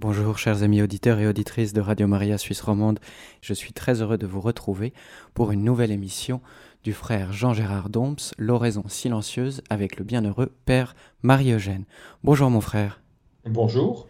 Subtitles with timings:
[0.00, 3.00] Bonjour chers amis auditeurs et auditrices de Radio Maria Suisse Romande,
[3.40, 4.92] je suis très heureux de vous retrouver
[5.34, 6.40] pour une nouvelle émission
[6.84, 11.82] du frère Jean-Gérard Domps, L'oraison silencieuse avec le bienheureux Père Marie-Eugène.
[12.22, 13.02] Bonjour mon frère.
[13.44, 14.06] Bonjour.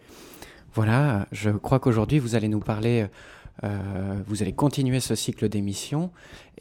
[0.75, 3.07] Voilà, je crois qu'aujourd'hui vous allez nous parler,
[3.63, 6.11] euh, vous allez continuer ce cycle d'émissions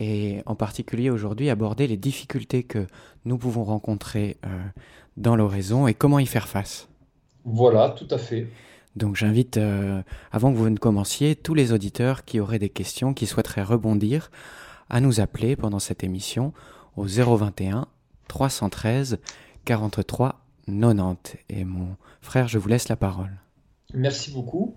[0.01, 2.87] et en particulier aujourd'hui aborder les difficultés que
[3.27, 4.49] nous pouvons rencontrer euh,
[5.19, 6.89] dans l'oraison et comment y faire face.
[7.45, 8.49] Voilà, tout à fait.
[8.99, 10.03] Donc j'invite, euh,
[10.33, 14.31] avant que vous ne commenciez, tous les auditeurs qui auraient des questions, qui souhaiteraient rebondir,
[14.91, 16.53] à nous appeler pendant cette émission
[16.97, 17.87] au 021
[18.27, 19.19] 313
[19.65, 21.37] 43 90.
[21.49, 23.31] Et mon frère, je vous laisse la parole.
[23.95, 24.75] Merci beaucoup.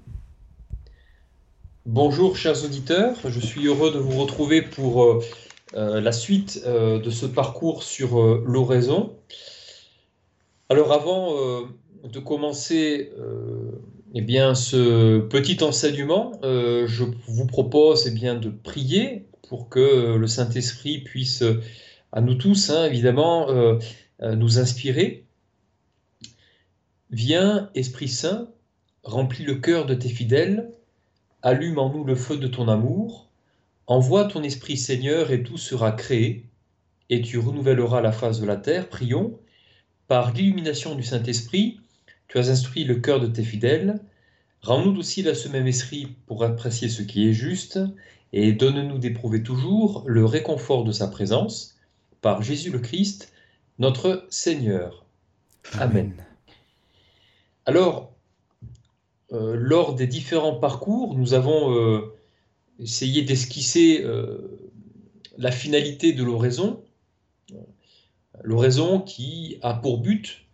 [1.87, 5.19] Bonjour chers auditeurs, je suis heureux de vous retrouver pour euh,
[5.73, 9.15] euh, la suite de ce parcours sur l'oraison.
[10.69, 11.33] Alors avant
[12.03, 13.11] de commencer
[14.13, 20.15] eh bien, ce petit enseignement, euh, je vous propose eh bien, de prier pour que
[20.15, 21.43] le Saint-Esprit puisse,
[22.11, 23.77] à nous tous, hein, évidemment, euh,
[24.21, 25.25] euh, nous inspirer.
[27.09, 28.49] Viens, Esprit Saint,
[29.03, 30.71] remplis le cœur de tes fidèles,
[31.41, 33.29] allume en nous le feu de ton amour,
[33.87, 36.45] envoie ton Esprit Seigneur et tout sera créé,
[37.09, 38.87] et tu renouvelleras la face de la terre.
[38.87, 39.39] Prions,
[40.07, 41.80] par l'illumination du Saint-Esprit,
[42.31, 43.99] tu as instruit le cœur de tes fidèles.
[44.61, 47.77] Rends-nous aussi à ce même esprit pour apprécier ce qui est juste
[48.31, 51.77] et donne-nous d'éprouver toujours le réconfort de sa présence
[52.21, 53.33] par Jésus le Christ,
[53.79, 55.05] notre Seigneur.
[55.73, 56.13] Amen.
[57.65, 58.13] Alors,
[59.33, 62.15] euh, lors des différents parcours, nous avons euh,
[62.79, 64.71] essayé d'esquisser euh,
[65.37, 66.81] la finalité de l'oraison.
[68.41, 70.45] L'oraison qui a pour but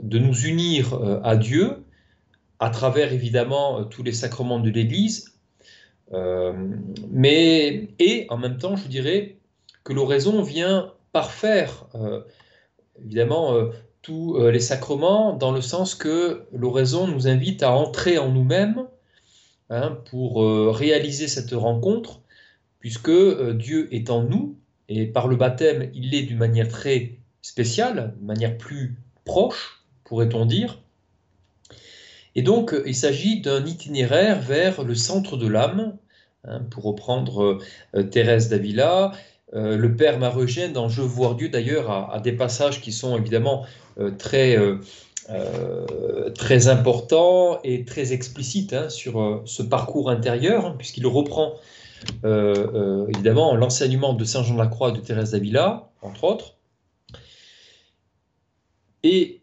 [0.00, 1.84] de nous unir euh, à Dieu
[2.58, 5.34] à travers évidemment euh, tous les sacrements de l'Église,
[6.12, 6.52] euh,
[7.10, 9.36] mais et en même temps, je dirais
[9.84, 11.86] que l'oraison vient parfaire
[13.04, 13.54] évidemment
[14.00, 18.86] tous les sacrements dans le sens que l'oraison nous invite à entrer en nous-mêmes
[19.68, 20.42] hein, pour
[20.74, 22.22] réaliser cette rencontre,
[22.78, 24.56] puisque Dieu est en nous
[24.88, 30.46] et par le baptême, il l'est d'une manière très spéciale, d'une manière plus proche, pourrait-on
[30.46, 30.82] dire.
[32.34, 35.96] Et donc, il s'agit d'un itinéraire vers le centre de l'âme,
[36.44, 37.58] hein, pour reprendre
[37.94, 39.12] euh, Thérèse d'Avila.
[39.54, 43.66] Euh, le père Marogène, dans Je voir Dieu, d'ailleurs, a, des passages qui sont évidemment
[43.98, 44.56] euh, très,
[46.34, 51.54] très importants et très explicites hein, sur ce parcours intérieur, hein, puisqu'il reprend
[52.24, 56.56] évidemment l'enseignement de Saint Jean de la Croix et de Thérèse d'Avila, entre autres.
[59.02, 59.42] Et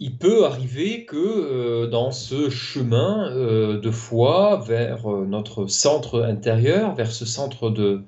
[0.00, 6.22] il peut arriver que euh, dans ce chemin euh, de foi vers euh, notre centre
[6.22, 8.04] intérieur, vers ce centre de,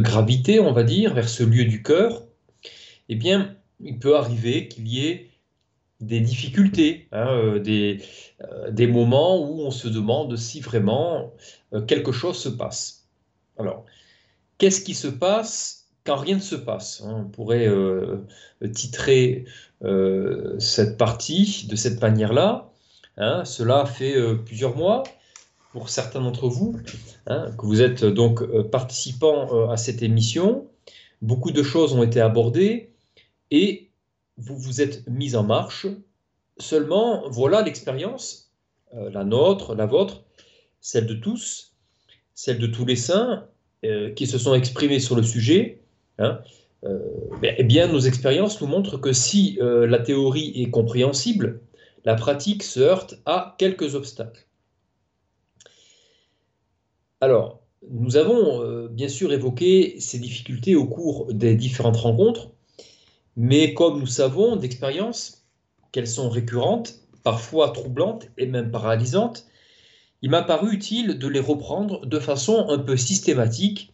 [0.00, 2.24] gravité, on va dire, vers ce lieu du cœur,
[3.08, 5.30] eh bien, il peut arriver qu'il y ait
[6.00, 11.32] des difficultés, hein, des, moments où on se demande si vraiment
[11.86, 13.08] quelque chose se passe.
[13.56, 13.84] Alors,
[14.58, 17.68] qu'est-ce qui se passe quand rien ne se passe hein On pourrait
[18.72, 19.44] titrer
[19.84, 22.70] euh, cette partie de cette manière-là.
[23.18, 25.02] Hein, cela fait euh, plusieurs mois
[25.72, 26.78] pour certains d'entre vous
[27.26, 30.66] hein, que vous êtes donc euh, participants à cette émission.
[31.20, 32.90] Beaucoup de choses ont été abordées
[33.50, 33.90] et
[34.38, 35.86] vous vous êtes mis en marche.
[36.58, 38.50] Seulement, voilà l'expérience,
[38.92, 40.24] la nôtre, la vôtre,
[40.80, 41.74] celle de tous,
[42.34, 43.46] celle de tous les saints
[44.14, 45.82] qui se sont exprimés sur le sujet.
[46.18, 46.40] Hein,
[46.84, 46.98] euh,
[47.42, 51.60] eh bien, nos expériences nous montrent que si euh, la théorie est compréhensible,
[52.04, 54.46] la pratique se heurte à quelques obstacles.
[57.20, 57.60] Alors,
[57.90, 62.50] nous avons euh, bien sûr évoqué ces difficultés au cours des différentes rencontres,
[63.36, 65.46] mais comme nous savons d'expérience
[65.92, 69.46] qu'elles sont récurrentes, parfois troublantes et même paralysantes,
[70.22, 73.92] il m'a paru utile de les reprendre de façon un peu systématique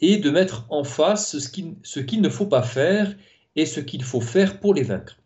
[0.00, 3.14] et de mettre en face ce qu'il ne faut pas faire
[3.56, 5.18] et ce qu'il faut faire pour les vaincre.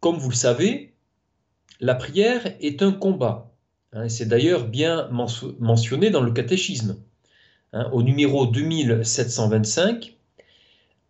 [0.00, 0.92] Comme vous le savez,
[1.80, 3.52] la prière est un combat.
[3.92, 5.08] Hein, c'est d'ailleurs bien
[5.60, 6.96] mentionné dans le catéchisme.
[7.72, 10.16] Hein, au numéro 2725,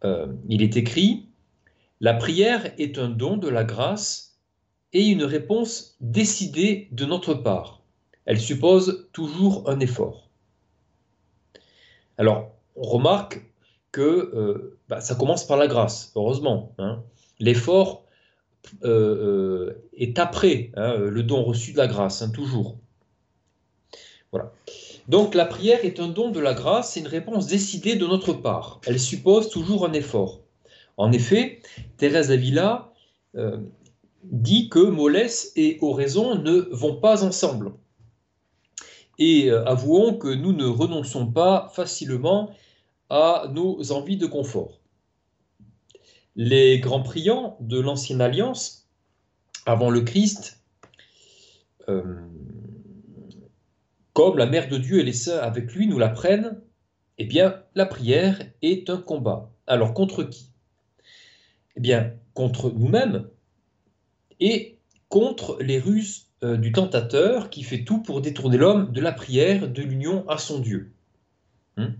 [0.04, 1.26] euh, il est écrit
[2.00, 4.38] La prière est un don de la grâce
[4.92, 7.83] et une réponse décidée de notre part
[8.26, 10.28] elle suppose toujours un effort.
[12.18, 13.44] Alors, on remarque
[13.92, 16.74] que euh, bah, ça commence par la grâce, heureusement.
[16.78, 17.02] Hein.
[17.40, 18.04] L'effort
[18.82, 22.78] est après hein, le don reçu de la grâce, hein, toujours.
[24.32, 24.52] Voilà.
[25.08, 28.32] Donc la prière est un don de la grâce, c'est une réponse décidée de notre
[28.32, 28.80] part.
[28.86, 30.40] Elle suppose toujours un effort.
[30.96, 31.60] En effet,
[31.98, 32.92] Thérèse d'Avila
[33.36, 33.58] euh,
[34.24, 37.72] dit que mollesse et oraison ne vont pas ensemble.
[39.18, 42.50] Et euh, avouons que nous ne renonçons pas facilement
[43.10, 44.80] à nos envies de confort.
[46.36, 48.88] Les grands priants de l'Ancienne Alliance,
[49.66, 50.60] avant le Christ,
[51.88, 52.02] euh,
[54.12, 56.60] comme la Mère de Dieu et les saints avec lui nous l'apprennent,
[57.18, 59.50] eh bien, la prière est un combat.
[59.66, 60.50] Alors, contre qui?
[61.76, 63.28] Eh bien, contre nous-mêmes
[64.40, 64.78] et
[65.08, 69.68] contre les ruses euh, du tentateur qui fait tout pour détourner l'homme de la prière,
[69.68, 70.92] de l'union à son Dieu.
[71.76, 71.94] Hmm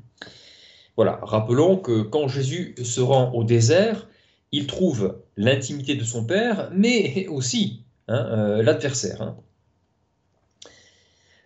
[0.96, 4.08] voilà, rappelons que quand Jésus se rend au désert,
[4.52, 9.20] il trouve l'intimité de son Père, mais aussi hein, euh, l'adversaire.
[9.20, 9.37] Hein.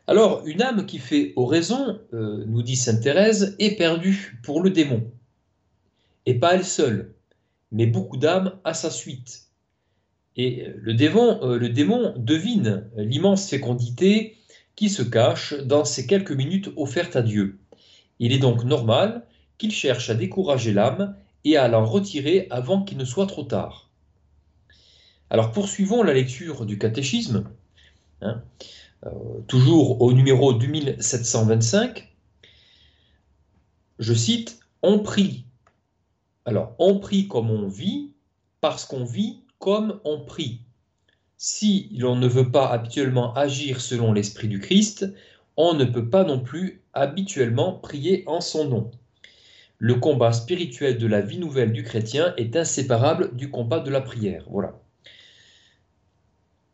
[0.07, 4.71] Alors, une âme qui fait oraison, euh, nous dit Sainte Thérèse, est perdue pour le
[4.71, 5.11] démon.
[6.27, 7.15] Et pas elle seule,
[7.73, 9.48] mais beaucoup d'âmes à sa suite.
[10.39, 14.37] Et euh, le démon, euh, le démon devine l'immense fécondité
[14.77, 17.59] qui se cache dans ces quelques minutes offertes à Dieu.
[18.21, 19.27] Il est donc normal
[19.59, 23.91] qu'il cherche à décourager l'âme et à l'en retirer avant qu'il ne soit trop tard.
[25.31, 27.45] Alors poursuivons la lecture du catéchisme.
[28.23, 28.43] Hein.
[29.07, 29.11] Euh,
[29.47, 32.09] toujours au numéro 2725,
[33.99, 35.45] je cite, on prie.
[36.45, 38.13] Alors, on prie comme on vit,
[38.61, 40.61] parce qu'on vit comme on prie.
[41.37, 45.07] Si l'on ne veut pas habituellement agir selon l'Esprit du Christ,
[45.57, 48.91] on ne peut pas non plus habituellement prier en son nom.
[49.79, 54.01] Le combat spirituel de la vie nouvelle du chrétien est inséparable du combat de la
[54.01, 54.45] prière.
[54.51, 54.81] Voilà.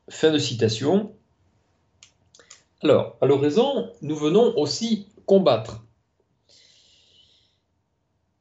[0.08, 1.12] Fin de citation.
[2.82, 5.84] Alors, à l'oraison, nous venons aussi combattre.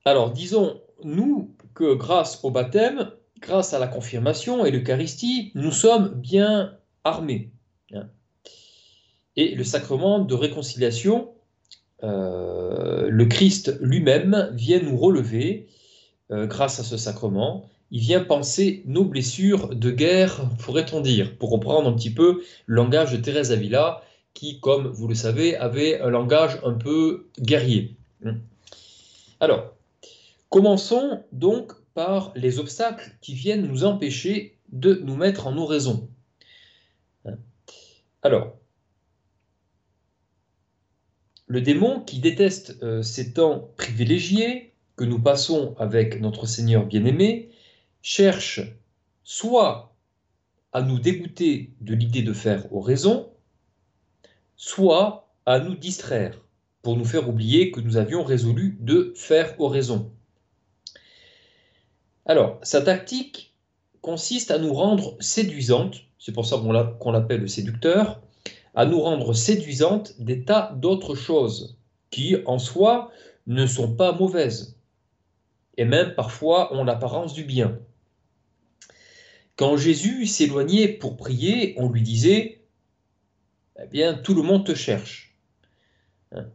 [0.06, 3.12] Alors, disons, nous, que grâce au baptême,
[3.44, 7.52] grâce à la confirmation et l'Eucharistie, nous sommes bien armés.
[7.94, 8.08] Hein.
[9.36, 11.30] Et le sacrement de réconciliation,
[12.04, 15.68] euh, le Christ lui-même vient nous relever
[16.32, 17.70] euh, grâce à ce sacrement.
[17.92, 22.76] Il vient penser nos blessures de guerre, pourrait-on dire, pour reprendre un petit peu le
[22.76, 24.02] langage de Thérèse Avila,
[24.34, 27.96] qui, comme vous le savez, avait un langage un peu guerrier.
[29.40, 29.74] Alors,
[30.50, 36.10] commençons donc par les obstacles qui viennent nous empêcher de nous mettre en oraison.
[38.22, 38.56] Alors,
[41.48, 47.50] le démon qui déteste euh, ces temps privilégiés que nous passons avec notre Seigneur bien-aimé
[48.02, 48.62] cherche
[49.24, 49.94] soit
[50.72, 53.30] à nous dégoûter de l'idée de faire oraison,
[54.56, 56.40] soit à nous distraire,
[56.82, 60.12] pour nous faire oublier que nous avions résolu de faire oraison.
[62.26, 63.54] Alors, sa tactique
[64.02, 68.22] consiste à nous rendre séduisantes, c'est pour ça qu'on l'appelle le séducteur,
[68.76, 71.78] à nous rendre séduisantes des tas d'autres choses
[72.10, 73.12] qui, en soi,
[73.48, 74.78] ne sont pas mauvaises,
[75.78, 77.80] et même parfois ont l'apparence du bien.
[79.56, 82.64] Quand Jésus s'éloignait pour prier, on lui disait
[83.82, 85.36] eh bien, tout le monde te cherche.
[86.32, 86.46] Hein.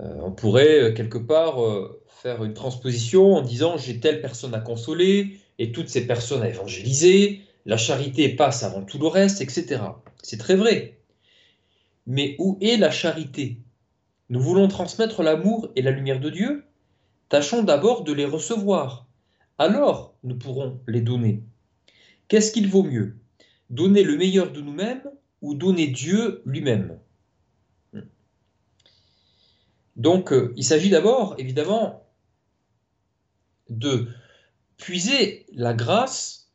[0.00, 4.54] Euh, on pourrait euh, quelque part euh, faire une transposition en disant j'ai telle personne
[4.54, 9.42] à consoler et toutes ces personnes à évangéliser, la charité passe avant tout le reste,
[9.42, 9.82] etc.
[10.22, 10.98] C'est très vrai.
[12.06, 13.58] Mais où est la charité?
[14.30, 16.64] Nous voulons transmettre l'amour et la lumière de Dieu
[17.28, 19.06] Tâchons d'abord de les recevoir.
[19.58, 21.42] Alors nous pourrons les donner.
[22.28, 23.18] Qu'est-ce qu'il vaut mieux?
[23.68, 25.02] Donner le meilleur de nous-mêmes
[25.42, 26.98] ou donner Dieu lui-même?
[29.96, 32.03] Donc, euh, il s'agit d'abord, évidemment,
[33.70, 34.08] de
[34.76, 36.50] puiser la grâce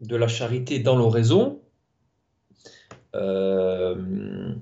[0.00, 1.60] de la charité dans l'oraison
[3.14, 3.94] euh,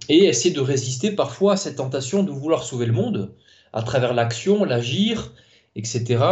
[0.09, 3.35] et essayer de résister parfois à cette tentation de vouloir sauver le monde
[3.73, 5.33] à travers l'action, l'agir,
[5.75, 6.25] etc.,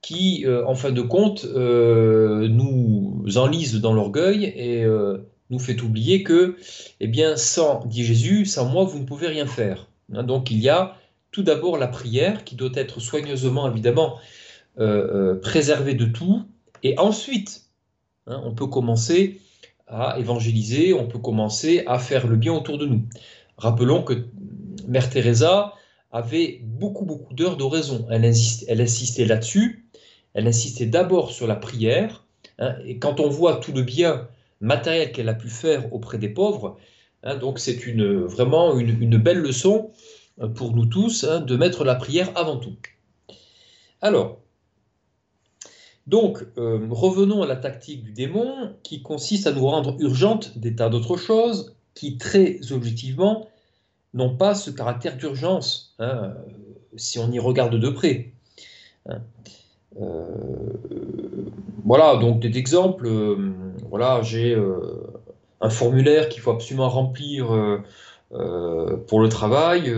[0.00, 4.84] qui, euh, en fin de compte, nous enlise dans l'orgueil et
[5.50, 6.56] nous fait oublier que,
[7.00, 9.86] eh bien, sans, dit Jésus, sans moi, vous ne pouvez rien faire.
[10.12, 10.96] Hein, donc il y a
[11.30, 14.18] tout d'abord la prière qui doit être soigneusement, évidemment,
[14.78, 16.42] euh, euh, préservée de tout.
[16.82, 17.66] Et ensuite,
[18.26, 19.40] hein, on peut commencer
[19.86, 23.02] à évangéliser, on peut commencer à faire le bien autour de nous.
[23.56, 24.26] Rappelons que
[24.88, 25.74] Mère Teresa
[26.10, 28.06] avait beaucoup, beaucoup d'heures d'oraison.
[28.10, 28.24] Elle,
[28.68, 29.86] elle insistait là-dessus.
[30.32, 32.24] Elle insistait d'abord sur la prière,
[32.58, 32.76] Hein.
[32.84, 34.28] et quand on voit tout le bien
[34.60, 36.78] matériel qu'elle a pu faire auprès des pauvres,
[37.22, 39.90] hein, donc c'est une, vraiment une, belle leçon
[40.40, 42.76] euh, pour nous tous de mettre la prière avant tout.
[44.00, 44.40] Alors,
[46.06, 50.76] donc, euh, revenons à la tactique du démon qui consiste à nous rendre urgentes des
[50.76, 53.48] tas d'autres choses qui, très objectivement,
[54.12, 55.96] n'ont pas ce caractère d'urgence,
[56.96, 58.32] si on y regarde de près.
[60.00, 60.24] Euh,
[61.84, 63.06] voilà, donc des exemples.
[63.06, 63.52] Euh,
[63.90, 64.80] voilà, j'ai euh,
[65.60, 67.46] un formulaire qu'il faut absolument remplir
[69.06, 69.94] pour le travail.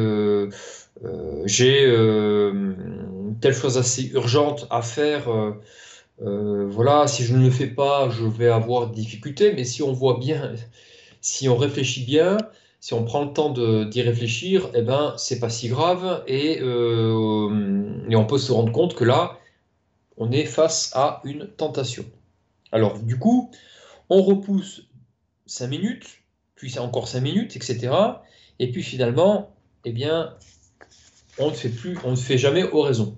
[1.44, 1.86] j'ai
[3.40, 5.28] telle chose assez urgente à faire.
[6.18, 9.52] Voilà, si je ne le fais pas, je vais avoir des difficultés.
[9.52, 10.54] Mais si on voit bien,
[11.20, 12.38] si on réfléchit bien,
[12.80, 16.62] si on prend le temps d'y réfléchir, eh ben, c'est pas si grave et, et,
[16.62, 19.38] on peut se rendre compte que là,
[20.16, 22.04] on est face à une tentation.
[22.72, 23.50] Alors, du coup,
[24.08, 24.88] on repousse
[25.46, 26.22] 5 minutes,
[26.54, 27.92] puis c'est encore 5 minutes, etc.
[28.58, 29.54] Et puis finalement,
[29.84, 30.34] eh bien,
[31.38, 33.16] on ne fait plus, on ne fait jamais oraison.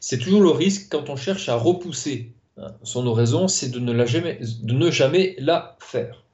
[0.00, 4.06] C'est toujours le risque quand on cherche à repousser hein, son oraison, c'est de, ne
[4.06, 6.24] jamais, de ne jamais la faire.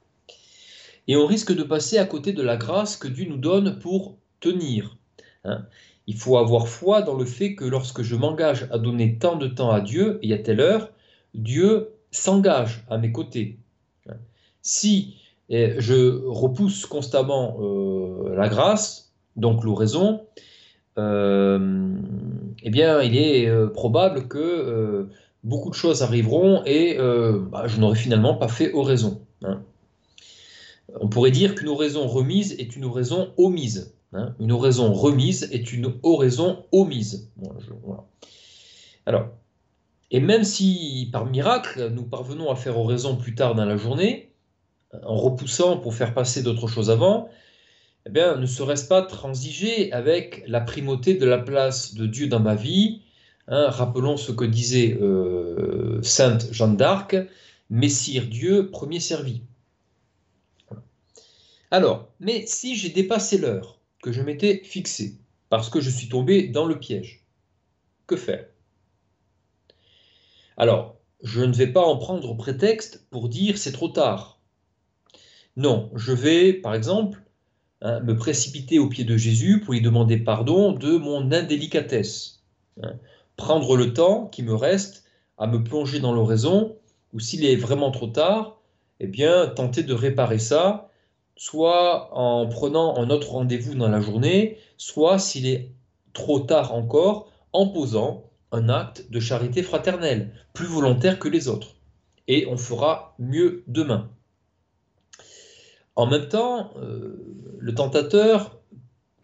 [1.07, 4.17] Et on risque de passer à côté de la grâce que Dieu nous donne pour
[4.39, 4.97] tenir.
[5.43, 5.65] Hein.
[6.07, 9.47] Il faut avoir foi dans le fait que lorsque je m'engage à donner tant de
[9.47, 10.89] temps à Dieu et à telle heure,
[11.33, 13.57] Dieu s'engage à mes côtés.
[14.61, 15.15] Si
[15.49, 20.25] eh, je repousse constamment euh, la grâce, donc l'oraison,
[20.97, 25.07] eh bien, il est euh, probable que
[25.43, 26.97] beaucoup de choses arriveront et
[27.51, 29.21] bah, je n'aurai finalement pas fait oraison.
[29.43, 29.61] Hein.
[30.99, 33.95] On pourrait dire qu'une oraison remise est une oraison omise.
[34.13, 37.31] Hein, une oraison remise est une oraison omise.
[39.05, 39.29] Alors,
[40.11, 44.31] et même si par miracle nous parvenons à faire oraison plus tard dans la journée,
[45.03, 47.27] en repoussant pour faire passer d'autres choses avant,
[48.05, 52.41] eh bien, ne serait-ce pas transiger avec la primauté de la place de Dieu dans
[52.41, 53.01] ma vie
[53.47, 57.15] hein, Rappelons ce que disait euh, Sainte Jeanne d'Arc,
[57.69, 59.41] Messire Dieu, premier servi.
[61.71, 65.17] Alors, mais si j'ai dépassé l'heure, que je m'étais fixé,
[65.49, 67.25] parce que je suis tombé dans le piège.
[68.05, 68.45] Que faire?
[70.57, 74.39] Alors, je ne vais pas en prendre prétexte pour dire c'est trop tard.
[75.55, 77.22] Non, je vais, par exemple,
[77.83, 82.41] hein, me précipiter au pied de Jésus pour lui demander pardon de mon indélicatesse.
[82.81, 82.93] Hein.
[83.37, 85.03] prendre le temps qui me reste
[85.37, 86.75] à me plonger dans l'oraison,
[87.13, 88.59] ou s'il est vraiment trop tard,
[88.99, 90.89] eh bien, tenter de réparer ça
[91.35, 95.71] soit en prenant un autre rendez-vous dans la journée, soit s'il est
[96.13, 101.75] trop tard encore, en posant un acte de charité fraternelle, plus volontaire que les autres.
[102.27, 104.09] Et on fera mieux demain.
[105.95, 108.59] En même temps, euh, le tentateur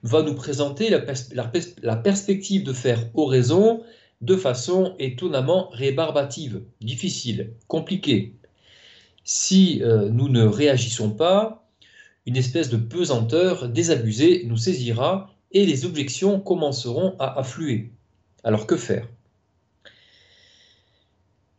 [0.04, 3.84] va nous présenter la, perspective de faire oraison
[4.22, 8.36] de façon étonnamment rébarbative, difficile, compliquée.
[9.24, 11.68] Si euh, nous ne réagissons pas,
[12.26, 17.92] une espèce de pesanteur désabusée nous saisira et les objections commenceront à affluer.
[18.44, 19.08] Alors que faire?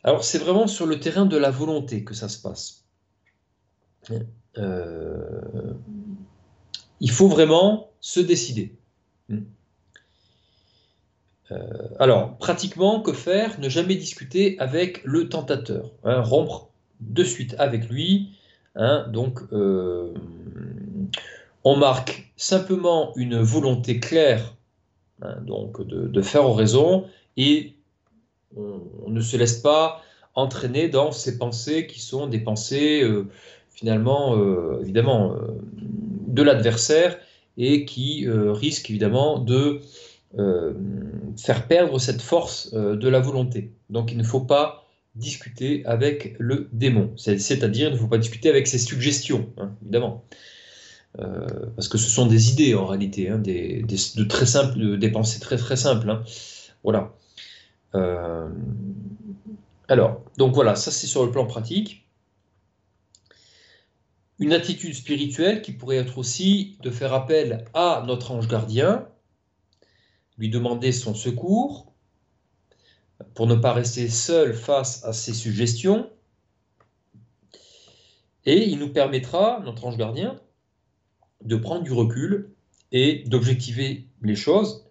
[0.03, 2.85] Alors c'est vraiment sur le terrain de la volonté que ça se passe.
[4.57, 5.73] Euh,
[6.99, 8.75] il faut vraiment se décider.
[11.51, 11.57] Euh,
[11.99, 13.59] alors, pratiquement, que faire?
[13.59, 15.91] Ne jamais discuter avec le tentateur.
[16.03, 18.31] Hein, rompre de suite avec lui,
[18.75, 20.13] Hein, donc, euh,
[21.63, 24.55] on marque simplement une volonté claire
[25.21, 27.05] hein, donc de, faire oraison
[27.37, 27.75] et
[28.55, 30.01] on, ne se laisse pas
[30.35, 33.03] entraîner dans ces pensées qui sont des pensées
[33.71, 35.35] finalement euh, évidemment
[36.27, 37.17] de l'adversaire
[37.57, 39.81] et qui risquent évidemment de
[41.37, 43.73] faire perdre cette force de la volonté.
[43.89, 47.11] Donc il ne faut pas discuter avec le démon.
[47.17, 50.23] C'est-à-dire, il ne faut pas discuter avec ses suggestions, hein, évidemment.
[51.19, 55.09] Euh, parce que ce sont des idées en réalité, hein, des, de très simples, des
[55.09, 56.09] pensées très très simples.
[56.09, 56.23] Hein.
[56.83, 57.13] Voilà.
[57.95, 58.47] Euh,
[59.89, 62.07] alors, donc voilà, ça c'est sur le plan pratique.
[64.41, 69.07] Une attitude spirituelle qui pourrait être aussi de faire appel à notre ange gardien,
[70.39, 71.93] lui demander son secours,
[73.35, 76.09] pour ne pas rester seul face à ces suggestions.
[78.47, 80.41] Et il nous permettra, notre ange gardien,
[81.43, 82.51] de prendre du recul
[82.91, 84.87] et d'objectiver les choses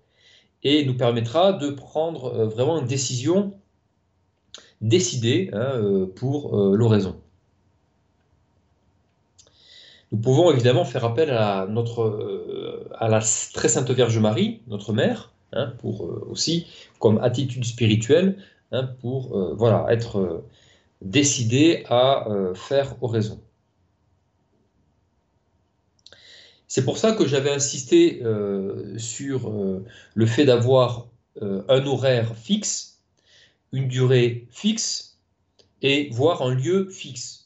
[0.62, 3.59] et nous permettra de prendre euh, vraiment une décision
[4.80, 7.21] décidé hein, pour l'oraison.
[10.12, 13.21] Nous pouvons évidemment faire appel à, notre, à la
[13.55, 16.67] très sainte Vierge Marie, notre mère, hein, pour aussi
[16.99, 18.37] comme attitude spirituelle,
[18.73, 20.43] hein, pour voilà, être
[21.00, 23.40] décidé à faire oraison.
[26.71, 31.09] C'est pour ça que j'avais insisté euh, sur euh, le fait d'avoir
[31.43, 33.00] euh, un horaire fixe,
[33.73, 35.19] une durée fixe
[35.83, 37.39] et voire un lieu fixe,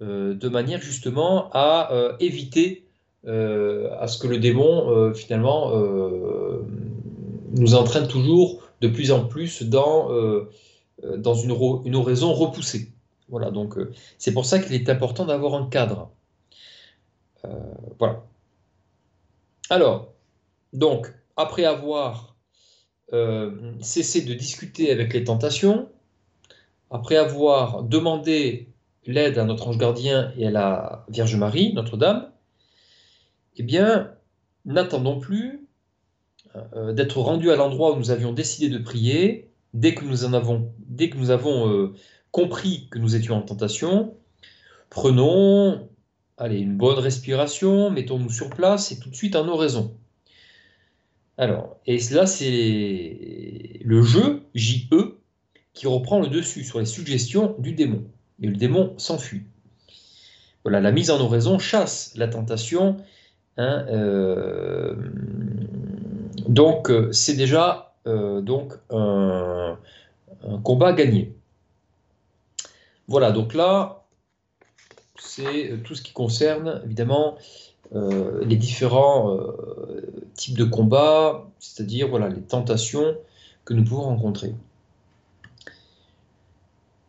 [0.00, 2.86] de manière justement à éviter
[3.26, 5.72] à ce que le démon finalement
[7.56, 10.48] nous entraîne toujours de plus en plus dans,
[11.02, 12.92] une, oraison repoussée.
[13.28, 13.78] Voilà, donc
[14.18, 16.10] c'est pour ça qu'il est important d'avoir un cadre.
[17.98, 18.24] voilà.
[19.70, 20.12] Alors,
[20.72, 22.36] donc, après avoir
[23.12, 25.88] euh, cessé de discuter avec les tentations,
[26.90, 28.68] après avoir demandé
[29.06, 32.30] l'aide à notre ange gardien et à la Vierge Marie, Notre-Dame,
[33.56, 34.12] eh bien,
[34.64, 35.66] n'attendons plus
[36.56, 41.68] euh, d'être rendus à l'endroit où nous avions décidé de prier, dès que nous avons
[41.68, 41.94] euh,
[42.30, 44.14] compris que nous étions en tentation,
[44.90, 45.88] prenons
[46.36, 49.96] Allez, une bonne respiration, mettons-nous sur place et tout de suite en oraison.
[51.38, 55.20] Alors, et là, c'est le jeu, J-E,
[55.74, 58.04] qui reprend le dessus sur les suggestions du démon.
[58.44, 59.44] Et le démon s'enfuit.
[60.64, 62.98] Voilà, la mise en oraison chasse la tentation.
[63.56, 64.94] Hein, euh,
[66.46, 69.78] donc, euh, c'est déjà euh, donc un,
[70.62, 71.34] combat gagné.
[73.08, 74.04] Voilà, donc là,
[75.18, 77.38] c'est tout ce qui concerne évidemment
[77.92, 79.38] les différents
[80.34, 83.16] types de combats, c'est-à-dire voilà, les tentations
[83.64, 84.52] que nous pouvons rencontrer.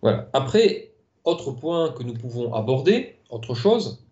[0.01, 0.29] Voilà.
[0.31, 0.91] Après,
[1.25, 4.03] autre point que nous pouvons aborder, autre chose,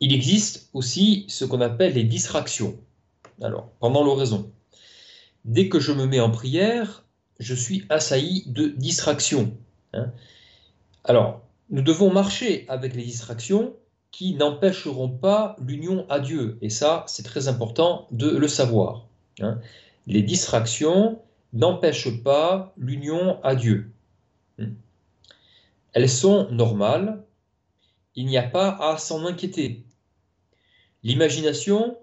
[0.00, 2.76] il existe aussi ce qu'on appelle les distractions.
[3.42, 4.50] Alors, pendant l'oraison,
[5.44, 7.04] dès que je me mets en prière,
[7.40, 9.52] je suis assailli de distractions.
[9.94, 10.12] Hein.
[11.04, 13.74] Alors, nous devons marcher avec les distractions
[14.10, 16.58] qui n'empêcheront pas l'union à Dieu.
[16.62, 19.06] Et ça, c'est très important de le savoir.
[19.40, 19.58] Hein.
[20.06, 21.20] Les distractions
[21.52, 23.90] n'empêchent pas l'union à Dieu.
[24.58, 24.72] Hmm.
[25.98, 27.24] Elles sont normales.
[28.14, 29.84] Il n'y a pas à s'en inquiéter.
[31.02, 31.98] L'imagination,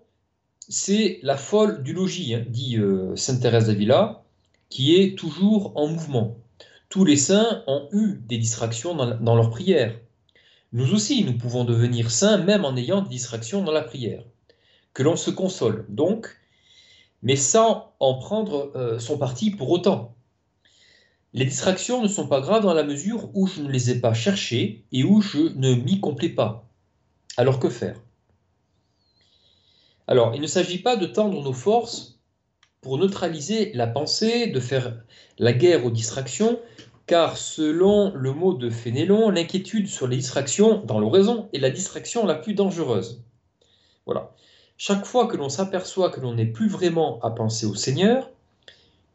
[0.68, 4.26] c'est la folle du logis, hein, dit euh, Sainte Thérèse d'Avila,
[4.68, 6.36] qui est toujours en mouvement.
[6.90, 9.98] Tous les saints ont eu des distractions dans, leur prière.
[10.74, 14.26] Nous aussi, nous pouvons devenir saints même en ayant des distractions dans la prière.
[14.94, 16.28] Que l'on se console, donc,
[17.24, 20.16] mais sans en prendre euh, son parti pour autant.
[21.36, 24.14] Les distractions ne sont pas graves dans la mesure où je ne les ai pas
[24.14, 26.66] cherchées et où je ne m'y complais pas.
[27.36, 28.02] Alors que faire?
[30.08, 32.22] Alors, il ne s'agit pas de tendre nos forces
[32.80, 34.96] pour neutraliser la pensée, de faire
[35.38, 36.58] la guerre aux distractions,
[37.06, 42.26] car selon le mot de Fénélon, l'inquiétude sur les distractions dans l'oraison est la distraction
[42.26, 43.26] la plus dangereuse.
[44.06, 44.34] Voilà.
[44.78, 48.30] Chaque fois que l'on s'aperçoit que l'on n'est plus vraiment à penser au Seigneur,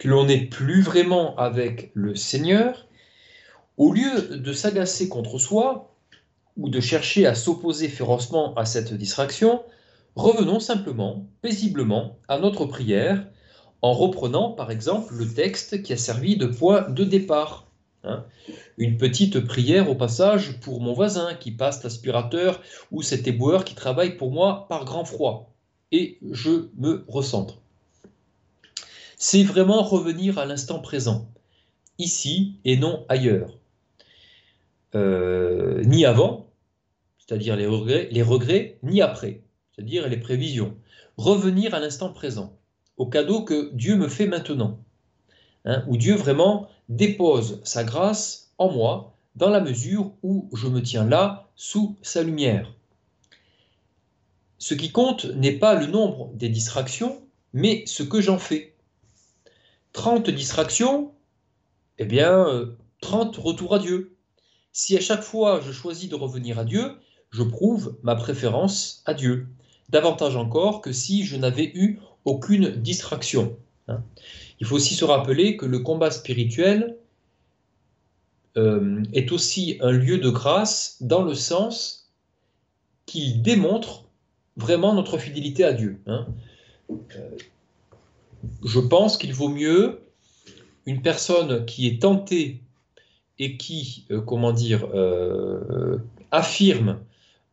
[0.01, 2.89] que l'on n'est plus vraiment avec le Seigneur,
[3.77, 5.95] au lieu de s'agacer contre soi
[6.57, 9.63] ou de chercher à s'opposer férocement à cette distraction,
[10.17, 13.27] revenons simplement, paisiblement, à notre prière,
[13.83, 17.71] en reprenant par exemple le texte qui a servi de point de départ.
[18.03, 18.25] Hein.
[18.79, 23.75] Une petite prière au passage pour mon voisin qui passe l'aspirateur ou cet éboueur qui
[23.75, 25.53] travaille pour moi par grand froid.
[25.93, 27.61] Et je me recentre.
[29.23, 31.29] C'est vraiment revenir à l'instant présent,
[31.99, 33.59] ici et non ailleurs.
[34.95, 36.49] Euh, ni avant,
[37.19, 40.75] c'est-à-dire les regrets, ni après, c'est-à-dire les prévisions.
[41.19, 42.57] Revenir à l'instant présent,
[42.97, 44.79] au cadeau que Dieu me fait maintenant.
[45.67, 50.81] Hein, où Dieu vraiment dépose sa grâce en moi dans la mesure où je me
[50.81, 52.73] tiens là sous sa lumière.
[54.57, 57.21] Ce qui compte n'est pas le nombre des distractions,
[57.53, 58.71] mais ce que j'en fais.
[59.93, 61.13] 30 distractions,
[61.99, 62.47] eh bien,
[63.01, 64.17] 30 euh, retours à Dieu.
[64.73, 66.97] Si à chaque fois je choisis de revenir à Dieu,
[67.31, 69.47] je prouve ma préférence à Dieu.
[69.89, 73.57] Davantage encore que si je n'avais eu aucune distraction.
[73.89, 74.03] Hein.
[74.61, 76.97] Il faut aussi se rappeler que le combat spirituel
[78.57, 82.11] euh, est aussi un lieu de grâce dans le sens
[83.07, 84.05] qu'il démontre
[84.57, 86.01] vraiment notre fidélité à Dieu.
[88.65, 90.01] Je pense qu'il vaut mieux
[90.87, 92.61] une personne qui est tentée
[93.39, 95.99] et qui, euh, comment dire, euh,
[96.31, 97.01] affirme,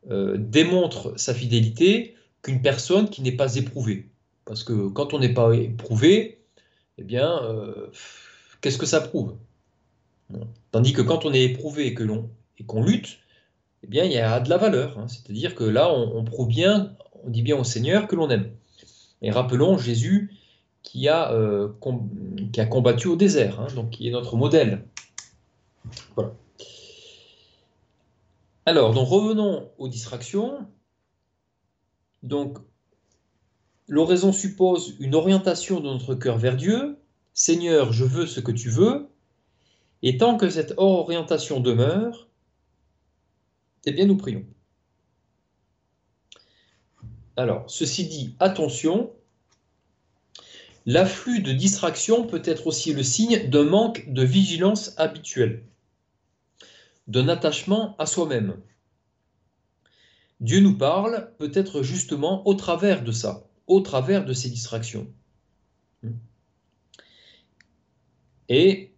[0.10, 4.10] euh, démontre sa fidélité qu'une personne qui n'est pas éprouvée.
[4.46, 6.40] Parce que quand on n'est pas éprouvé,
[6.98, 7.42] eh bien,
[8.62, 9.36] qu'est-ce que ça prouve?
[10.72, 13.20] Tandis que quand on est éprouvé et que l'on et qu'on lutte,
[13.84, 14.98] eh bien, il y a de la valeur.
[14.98, 15.08] Hein.
[15.08, 18.50] C'est-à-dire que là, on, prouve bien, on dit bien au Seigneur que l'on aime.
[19.22, 20.32] Et rappelons Jésus
[20.88, 21.34] qui a,
[22.54, 24.88] qui a combattu au désert, hein, donc qui est notre modèle.
[26.16, 26.34] Voilà.
[28.66, 30.68] Alors, donc revenons aux distractions.
[32.24, 32.58] Donc,
[33.88, 36.98] l'oraison suppose une orientation de notre cœur vers Dieu.
[37.34, 39.10] Seigneur, je veux ce que tu veux.
[40.04, 42.28] Et tant que cette orientation demeure,
[43.86, 44.46] eh bien, nous prions.
[47.36, 49.12] Alors, ceci dit, attention,
[50.88, 55.66] L'afflux de distractions peut être aussi le signe d'un manque de vigilance habituelle,
[57.08, 58.56] d'un attachement à soi-même.
[60.40, 65.12] Dieu nous parle peut-être justement au travers de ça, au travers de ces distractions.
[68.48, 68.94] Et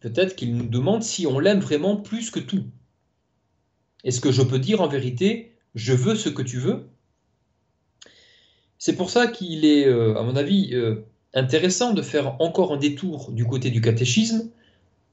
[0.00, 2.66] peut-être qu'il nous demande si on l'aime vraiment plus que tout.
[4.04, 6.86] Est-ce que je peux dire en vérité, je veux ce que tu veux?
[8.76, 12.76] C'est pour ça qu'il est, euh, à mon avis, euh, intéressant de faire encore un
[12.76, 14.48] détour du côté du catéchisme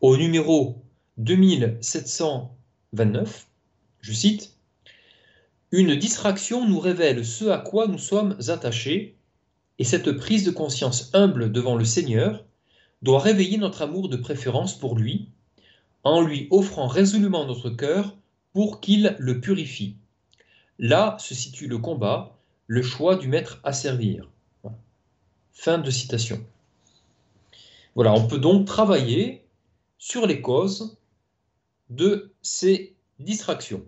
[0.01, 0.75] au numéro
[1.17, 3.47] 2729.
[4.01, 4.53] Je cite
[5.71, 9.15] Une distraction nous révèle ce à quoi nous sommes attachés,
[9.79, 12.43] et cette prise de conscience humble devant le Seigneur
[13.03, 15.29] doit réveiller notre amour de préférence pour lui,
[16.03, 18.15] en lui offrant résolument notre cœur
[18.53, 19.95] pour qu'il le purifie.
[20.79, 24.27] Là se situe le combat, le choix du maître à servir.
[25.59, 26.39] Fin de citation.
[27.95, 29.43] Voilà, on peut donc travailler
[29.97, 30.97] sur les causes
[31.89, 33.83] de ces distractions.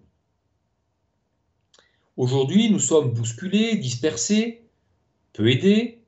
[2.17, 4.63] Aujourd'hui, nous sommes bousculés, dispersés,
[5.31, 5.99] peu aidés.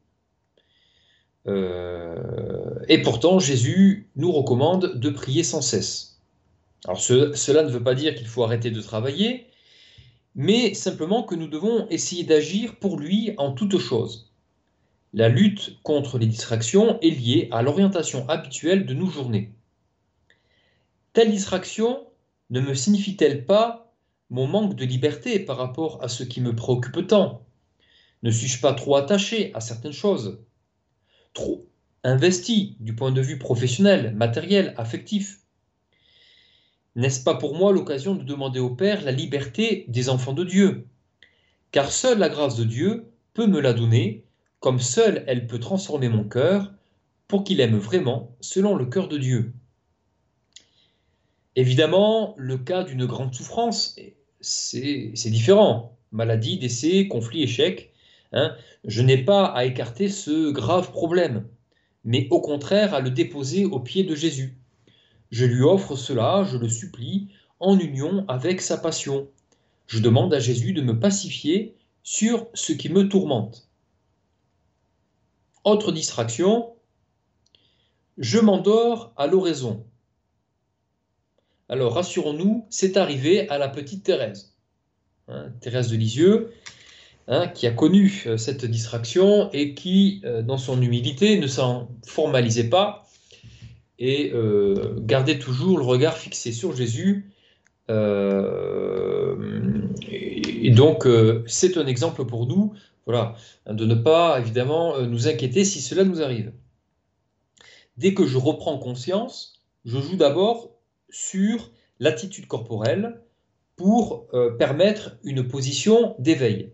[1.45, 6.19] Euh, et pourtant, Jésus nous recommande de prier sans cesse.
[6.85, 9.45] Alors, cela ne veut pas dire qu'il faut arrêter de travailler,
[10.33, 14.30] mais simplement que nous devons essayer d'agir pour lui en toutes choses.
[15.13, 19.51] La lutte contre les distractions est liée à l'orientation habituelle de nos journées.
[21.11, 22.07] Telle distraction
[22.49, 23.93] ne me signifie-t-elle pas
[24.29, 27.45] mon manque de liberté par rapport à ce qui me préoccupe tant?
[28.23, 30.39] Ne suis-je pas trop attaché à certaines choses?
[31.33, 31.67] Trop
[32.05, 35.41] investi du point de vue professionnel, matériel, affectif?
[36.95, 40.87] N'est-ce pas pour moi l'occasion de demander au Père la liberté des enfants de Dieu?
[41.71, 44.23] Car seule la grâce de Dieu peut me la donner
[44.61, 46.71] comme seule elle peut transformer mon cœur
[47.27, 49.53] pour qu'il aime vraiment selon le cœur de Dieu.
[51.57, 53.97] Évidemment, le cas d'une grande souffrance,
[54.39, 55.97] c'est différent.
[56.13, 57.91] Maladie, décès, conflit, échec.
[58.31, 58.55] Hein.
[58.85, 61.45] Je n'ai pas à écarter ce grave problème,
[62.05, 64.57] mais au contraire à le déposer aux pieds de Jésus.
[65.31, 69.27] Je lui offre cela, je le supplie, en union avec sa passion.
[69.87, 73.70] Je demande à Jésus de me pacifier sur ce qui me tourmente.
[75.63, 76.73] Autre distraction,
[78.17, 79.85] je m'endors à l'oraison.
[81.69, 84.55] Alors rassurons-nous, c'est arrivé à la petite Thérèse,
[85.27, 86.51] hein, Thérèse de Lisieux,
[87.27, 91.89] hein, qui a connu euh, cette distraction et qui, euh, dans son humilité, ne s'en
[92.07, 93.07] formalisait pas
[93.99, 97.29] et euh, gardait toujours le regard fixé sur Jésus.
[97.87, 97.93] et
[100.71, 101.07] donc,
[101.45, 102.73] c'est un exemple pour nous
[103.05, 103.35] voilà,
[103.65, 106.53] de ne pas évidemment euh, nous inquiéter si cela nous arrive.
[107.97, 110.71] Dès que je reprends conscience, je joue d'abord
[111.09, 113.21] sur l'attitude corporelle
[113.75, 116.71] pour euh, permettre une position d'éveil.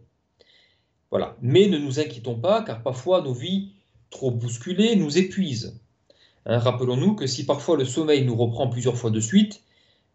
[1.10, 1.38] Voilà.
[1.42, 3.72] Mais ne nous inquiétons pas, car parfois nos vies
[4.10, 5.80] trop bousculées nous épuisent.
[6.46, 9.64] Hein, rappelons-nous que si parfois le sommeil nous reprend plusieurs fois de suite,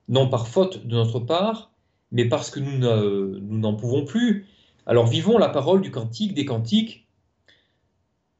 [0.08, 1.72] non par faute de notre part,
[2.10, 4.46] mais parce que nous n'en pouvons plus,
[4.86, 7.06] alors vivons la parole du cantique des cantiques.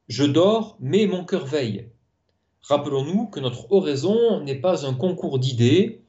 [0.08, 1.88] Je dors, mais mon cœur veille.
[2.62, 6.02] Rappelons-nous que notre oraison n'est pas un concours d'idées,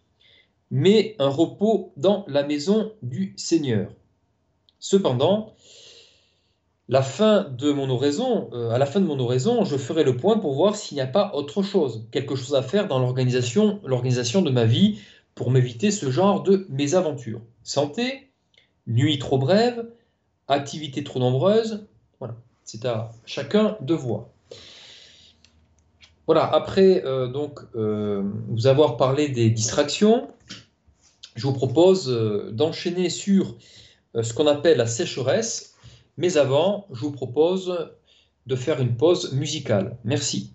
[0.71, 3.91] mais un repos dans la maison du Seigneur.
[4.79, 5.53] Cependant,
[6.89, 10.75] la fin euh, à la fin de mon oraison, je ferai le point pour voir
[10.75, 14.65] s'il n'y a pas autre chose, quelque chose à faire dans l'organisation, l'organisation de ma
[14.65, 14.99] vie
[15.35, 17.41] pour m'éviter ce genre de mésaventures.
[17.63, 18.29] Santé,
[18.85, 19.87] nuit trop brève,
[20.53, 21.85] activités trop nombreuses,
[22.19, 24.27] voilà, c'est à chacun de voir.
[26.25, 30.29] Voilà, après euh, donc euh, vous avoir parlé des distractions,
[31.35, 33.57] je vous propose euh, d'enchaîner sur
[34.21, 35.73] ce qu'on appelle la sécheresse,
[36.17, 37.89] mais avant, je vous propose
[38.45, 39.97] de faire une pause musicale.
[40.03, 40.52] Merci.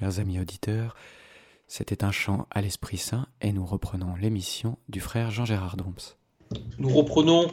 [0.00, 0.94] Chers amis auditeurs,
[1.68, 6.16] c'était un chant à l'Esprit Saint et nous reprenons l'émission du frère Jean-Gérard Domps.
[6.78, 7.48] Nous reprenons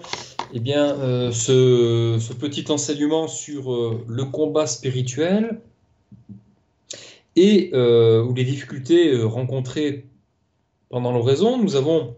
[0.53, 5.60] eh bien, euh, ce, petit enseignement sur euh, le combat spirituel
[7.36, 10.05] et euh, ou les difficultés rencontrées
[10.88, 11.62] pendant l'oraison.
[11.62, 12.15] Nous avons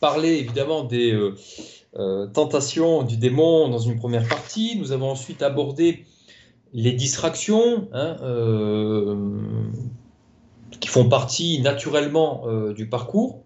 [0.00, 1.14] parlé évidemment des
[2.32, 4.78] tentations du démon dans une première partie.
[4.78, 6.06] Nous avons ensuite abordé
[6.72, 9.16] les distractions hein, euh,
[10.80, 13.42] qui font partie naturellement euh, du parcours.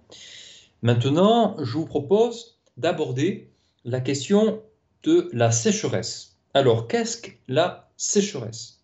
[0.82, 3.50] Maintenant, je vous propose d'aborder
[3.84, 4.62] la question
[5.02, 6.36] de la sécheresse.
[6.54, 8.80] Alors, qu'est-ce que la sécheresse?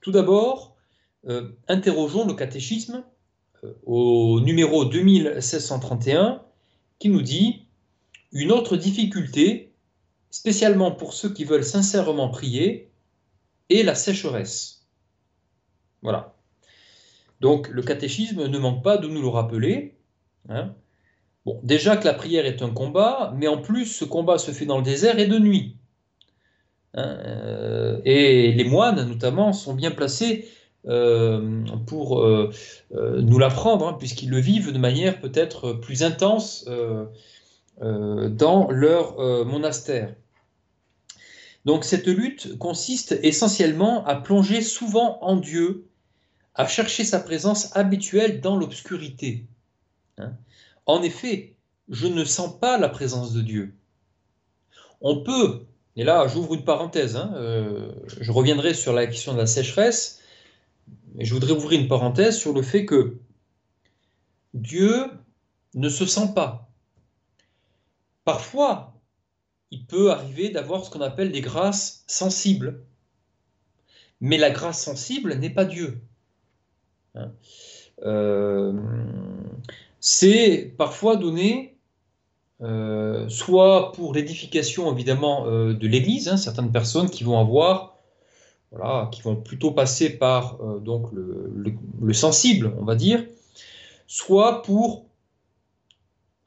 [0.00, 0.76] Tout d'abord,
[1.68, 3.02] interrogeons le catéchisme
[3.86, 6.42] au numéro 2631
[6.98, 7.64] qui nous dit
[8.32, 9.72] une autre difficulté,
[10.30, 12.90] spécialement pour ceux qui veulent sincèrement prier,
[13.70, 14.86] est la sécheresse.
[16.02, 16.34] Voilà.
[17.40, 19.96] Donc le catéchisme ne manque pas de nous le rappeler.
[20.48, 20.74] Hein.
[21.62, 24.78] Déjà que la prière est un combat, mais en plus ce combat se fait dans
[24.78, 25.76] le désert et de nuit.
[26.94, 30.48] Hein, euh, et les moines, notamment, sont bien placés
[30.86, 32.50] euh, pour euh,
[32.90, 36.68] nous l'apprendre, hein, puisqu'ils le vivent de manière peut-être plus intense
[37.80, 40.14] dans leur monastère.
[41.64, 45.86] Donc cette lutte consiste essentiellement à plonger souvent en Dieu,
[46.54, 49.44] à chercher sa présence habituelle dans l'obscurité.
[50.18, 50.32] Hein.
[50.86, 51.54] En effet,
[51.88, 53.74] je ne sens pas la présence de Dieu.
[55.00, 55.64] On peut,
[55.96, 60.20] et là j'ouvre une parenthèse, hein, euh, je reviendrai sur la question de la sécheresse,
[61.14, 63.16] mais je voudrais ouvrir une parenthèse sur le fait que
[64.52, 65.10] Dieu
[65.74, 66.68] ne se sent pas.
[68.24, 68.93] Parfois,
[69.74, 72.84] il peut arriver d'avoir ce qu'on appelle des grâces sensibles.
[74.20, 76.00] Mais la grâce sensible n'est pas Dieu.
[77.16, 77.32] Hein.
[78.04, 78.72] Euh,
[79.98, 81.76] c'est parfois donné
[82.62, 87.96] euh, soit pour l'édification évidemment euh, de l'Église, hein, certaines personnes qui vont avoir,
[88.70, 93.24] voilà, qui vont plutôt passer par donc le, sensible, on va dire,
[94.06, 95.06] soit pour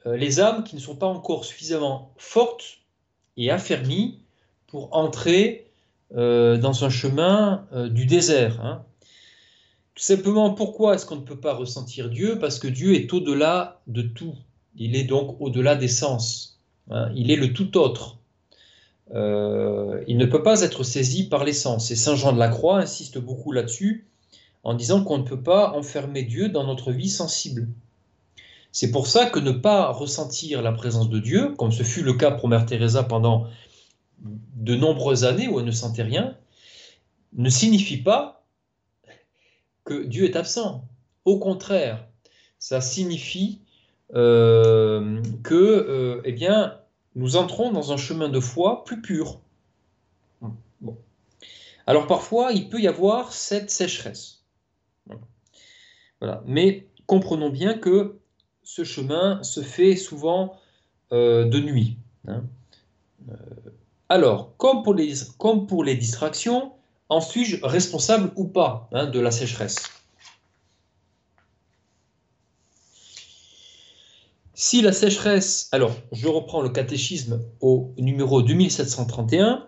[0.06, 2.78] les âmes qui ne sont pas encore suffisamment fortes
[3.38, 4.18] et affermi
[4.66, 5.70] pour entrer
[6.14, 8.60] euh, dans un chemin euh, du désert.
[8.62, 8.82] Hein.
[9.94, 12.38] Tout simplement, pourquoi est-ce qu'on ne peut pas ressentir Dieu?
[12.38, 14.34] Parce que Dieu est au-delà de tout.
[14.76, 16.60] Il est donc au-delà des sens.
[16.90, 17.10] Hein.
[17.14, 18.18] Il est le tout autre.
[19.14, 21.90] Euh, il ne peut pas être saisi par les sens.
[21.90, 24.06] Et Saint Jean de la Croix insiste beaucoup là-dessus
[24.64, 27.68] en disant qu'on ne peut pas enfermer Dieu dans notre vie sensible.
[28.80, 32.12] C'est pour ça que ne pas ressentir la présence de Dieu, comme ce fut le
[32.12, 33.48] cas pour Mère Teresa pendant
[34.20, 36.36] de nombreuses années où elle ne sentait rien,
[37.32, 38.46] ne signifie pas
[39.82, 40.84] que Dieu est absent.
[41.24, 42.06] Au contraire,
[42.60, 43.62] ça signifie
[44.14, 46.78] euh, que, euh, eh bien,
[47.16, 49.40] nous entrons dans un chemin de foi plus pur.
[51.88, 54.44] Alors parfois, il peut y avoir cette sécheresse.
[56.20, 56.44] Voilà.
[56.46, 58.20] Mais comprenons bien que
[58.68, 60.54] ce chemin se fait souvent
[61.10, 61.96] euh, de nuit.
[62.26, 62.44] Hein.
[63.30, 63.34] Euh,
[64.10, 66.72] alors, comme pour, les, distractions,
[67.08, 69.88] en suis-je responsable ou pas hein, de la sécheresse?
[74.52, 79.66] Si la sécheresse, alors je reprends le catéchisme au numéro 2731,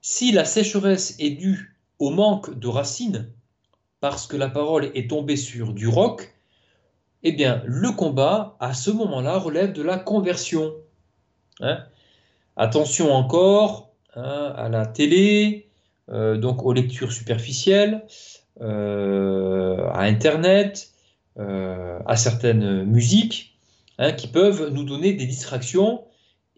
[0.00, 3.30] si la sécheresse est due au manque de racines,
[4.00, 6.34] parce que la parole est tombée sur du roc,
[7.22, 10.72] eh bien, le combat, à ce moment-là, relève de la conversion.
[11.60, 11.84] Hein.
[12.56, 15.68] Attention encore hein, à la télé,
[16.10, 18.04] euh, donc aux lectures superficielles,
[18.60, 20.90] euh, à Internet,
[21.38, 23.56] euh, à certaines musiques,
[23.98, 26.04] hein, qui peuvent nous donner des distractions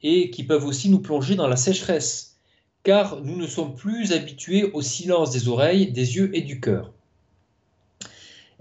[0.03, 2.39] et qui peuvent aussi nous plonger dans la sécheresse,
[2.83, 6.93] car nous ne sommes plus habitués au silence des oreilles, des yeux et du cœur.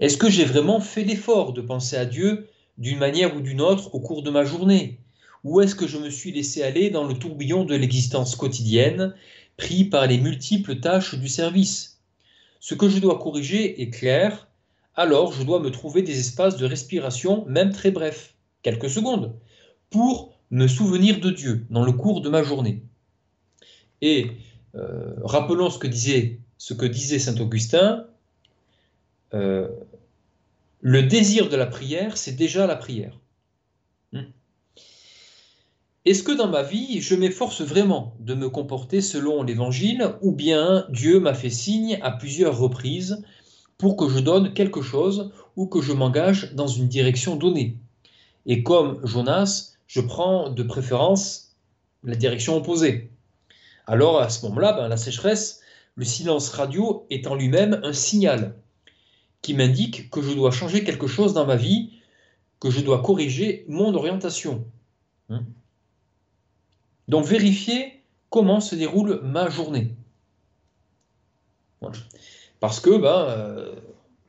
[0.00, 3.94] Est-ce que j'ai vraiment fait l'effort de penser à Dieu d'une manière ou d'une autre
[3.94, 4.98] au cours de ma journée?
[5.44, 9.14] Ou est-ce que je me suis laissé aller dans le tourbillon de l'existence quotidienne,
[9.56, 12.00] pris par les multiples tâches du service?
[12.60, 14.48] Ce que je dois corriger est clair,
[14.94, 19.34] alors je dois me trouver des espaces de respiration, même très brefs, quelques secondes,
[19.90, 22.82] pour me souvenir de Dieu dans le cours de ma journée.
[24.00, 24.28] Et
[24.74, 28.06] euh, rappelons ce que disait, saint Augustin,
[29.34, 29.68] euh,
[30.82, 33.16] le désir de la prière, c'est déjà la prière.
[34.12, 34.24] Hmm.
[36.04, 40.84] Est-ce que dans ma vie, je m'efforce vraiment de me comporter selon l'Évangile, ou bien
[40.88, 43.22] Dieu m'a fait signe à plusieurs reprises
[43.78, 47.76] pour que je donne quelque chose ou que je m'engage dans une direction donnée?
[48.46, 51.54] Et comme Jonas, je prends de préférence
[52.02, 53.08] la direction opposée.
[53.86, 55.60] Alors à ce moment-là, ben, la sécheresse,
[55.94, 58.56] le silence radio est en lui-même un signal
[59.42, 61.90] qui m'indique que je dois changer quelque chose dans ma vie,
[62.60, 64.64] que je dois corriger mon orientation.
[65.28, 65.42] Hein.
[67.08, 69.94] Donc vérifier comment se déroule ma journée.
[72.60, 73.74] Parce que, ben, euh,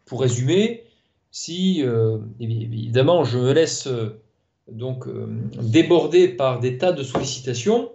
[0.06, 0.84] pour résumer,
[1.32, 4.20] si euh, évidemment je me laisse euh,
[4.72, 5.08] donc
[5.62, 7.92] déborder par des tas de sollicitations,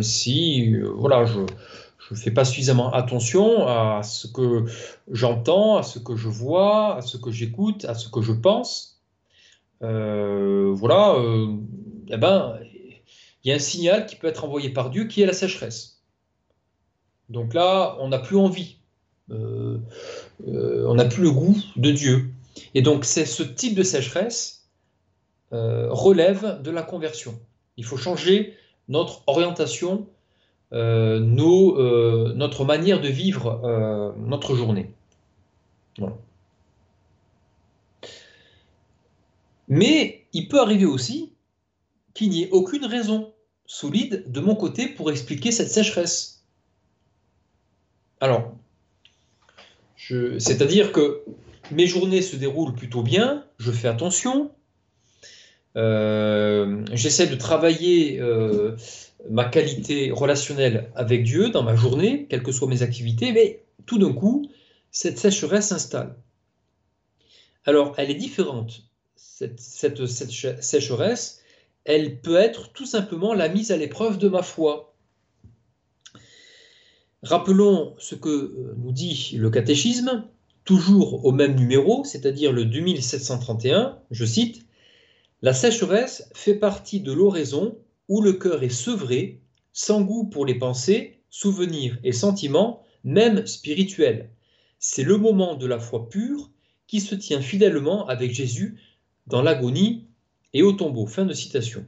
[0.00, 1.40] si voilà, je,
[2.08, 4.64] je ne fais pas suffisamment attention à ce que
[5.10, 9.00] j'entends, à ce que je vois, à ce que j'écoute, à ce que je pense.
[9.82, 11.56] Euh, voilà, euh,
[12.08, 12.58] eh ben,
[13.42, 16.02] il y a un signal qui peut être envoyé par Dieu qui est la sécheresse.
[17.30, 18.76] Donc là, on n'a plus envie,
[19.30, 19.78] euh,
[20.46, 22.30] on n'a plus le goût de Dieu.
[22.74, 24.68] Et donc, c'est ce type de sécheresse
[25.50, 27.38] relève de la conversion.
[27.76, 28.54] Il faut changer
[28.88, 30.13] notre orientation euh,
[30.74, 34.90] nos, euh, notre manière de vivre euh, notre journée.
[39.68, 41.32] Mais il peut arriver aussi
[42.12, 43.32] qu'il n'y ait aucune raison
[43.66, 46.42] solide de mon côté pour expliquer cette sécheresse.
[48.20, 48.52] Alors,
[49.96, 51.22] c'est-à-dire que
[51.70, 54.50] mes journées se déroulent plutôt bien, je fais attention,
[55.76, 58.20] j'essaie de travailler
[59.30, 63.98] ma qualité relationnelle avec Dieu dans ma journée, quelles que soient mes activités, mais tout
[63.98, 64.48] d'un coup,
[64.90, 66.16] cette sécheresse s'installe.
[67.64, 68.82] Alors, elle est différente.
[69.16, 71.42] Cette, sécheresse,
[71.84, 74.94] elle peut être tout simplement la mise à l'épreuve de ma foi.
[77.22, 80.28] Rappelons ce que euh, nous dit le catéchisme,
[80.64, 84.66] toujours au même numéro, c'est-à-dire le 2731, je cite,
[85.40, 89.40] La sécheresse fait partie de l'oraison où le cœur est sevré,
[89.72, 94.30] sans goût pour les pensées, souvenirs et sentiments, même spirituels.
[94.78, 96.50] C'est le moment de la foi pure
[96.86, 98.78] qui se tient fidèlement avec Jésus
[99.26, 100.06] dans l'agonie
[100.52, 101.06] et au tombeau.
[101.06, 101.86] Fin de citation.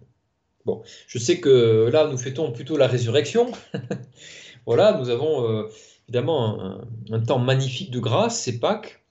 [0.65, 3.53] Bon, je sais que là, nous fêtons plutôt la résurrection.
[4.67, 5.69] voilà, nous avons euh,
[6.09, 9.03] évidemment un, temps magnifique de grâce, c'est Pâques.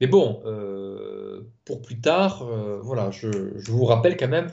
[0.00, 3.28] Mais bon, euh, pour plus tard, euh, voilà, je,
[3.70, 4.52] vous rappelle quand même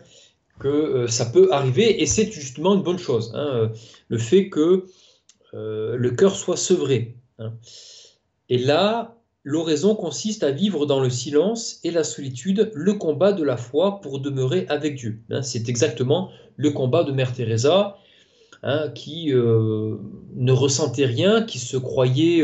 [0.60, 3.68] que euh, ça peut arriver, et c'est justement une bonne chose, hein, euh,
[4.08, 4.86] le fait que
[5.54, 7.16] euh, le cœur soit sevré.
[7.40, 7.54] Hein.
[8.50, 13.44] Et là, l'oraison consiste à vivre dans le silence et la solitude le combat de
[13.44, 15.20] la foi pour demeurer avec Dieu.
[15.32, 15.42] Hein.
[15.42, 17.98] c'est exactement le combat de Mère Teresa,
[18.96, 22.42] qui ne ressentait rien, qui se croyait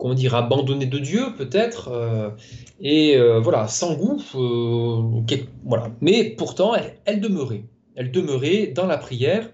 [0.00, 2.30] comment dire, abandonnée de Dieu peut-être, euh,
[2.80, 5.92] et euh, voilà, sans goût, euh, voilà.
[6.00, 6.72] Mais pourtant,
[7.04, 9.50] elle, demeurait, elle demeurait dans la prière,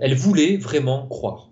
[0.00, 1.50] elle voulait vraiment croire.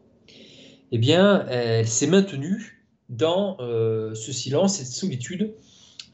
[0.90, 5.52] Eh bien, elle s'est maintenue dans ce silence, cette solitude,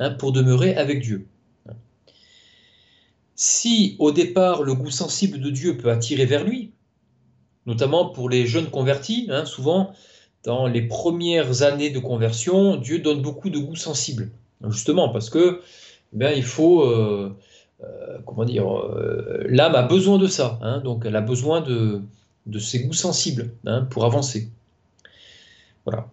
[0.00, 1.28] hein, pour demeurer avec Dieu.
[3.36, 6.72] Si au départ le goût sensible de Dieu peut attirer vers lui,
[7.66, 9.92] notamment pour les jeunes convertis, hein, souvent
[10.44, 14.30] dans les premières années de conversion, Dieu donne beaucoup de goût sensible.
[14.68, 15.60] Justement, parce que
[16.12, 17.36] ben, il faut, euh,
[17.82, 20.58] euh, comment dire, euh, l'âme a besoin de ça.
[20.62, 20.80] Hein.
[20.80, 22.02] donc, elle a besoin de,
[22.46, 24.50] de ses goûts sensibles hein, pour avancer.
[25.84, 26.08] Voilà.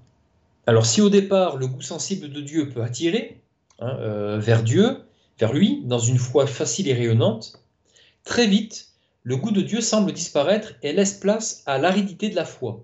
[0.66, 3.40] Alors, si au départ, le goût sensible de Dieu peut attirer
[3.80, 4.98] hein, vers Dieu,
[5.40, 7.60] vers lui, dans une foi facile et rayonnante,
[8.24, 8.90] très vite,
[9.24, 12.84] le goût de Dieu semble disparaître et laisse place à l'aridité de la foi.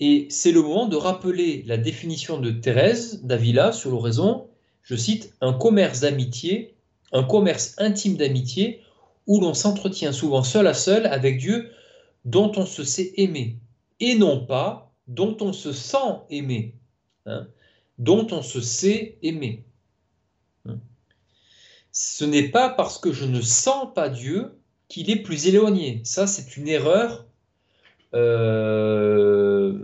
[0.00, 4.48] Et c'est le moment de rappeler la définition de Thérèse d'Avila sur l'oraison,
[4.82, 6.74] je cite, un commerce d'amitié,
[7.12, 8.80] un commerce intime d'amitié,
[9.26, 11.70] où l'on s'entretient souvent seul à seul avec Dieu
[12.24, 13.58] dont on se sait aimer,
[14.00, 16.74] et non pas dont on se sent aimer,
[17.26, 17.46] hein,
[17.98, 19.64] dont on se sait aimer.
[20.66, 20.78] Hein.
[21.92, 26.00] Ce n'est pas parce que je ne sens pas Dieu qu'il est plus éloigné.
[26.04, 27.23] Ça, c'est une erreur
[28.14, 29.78] euh,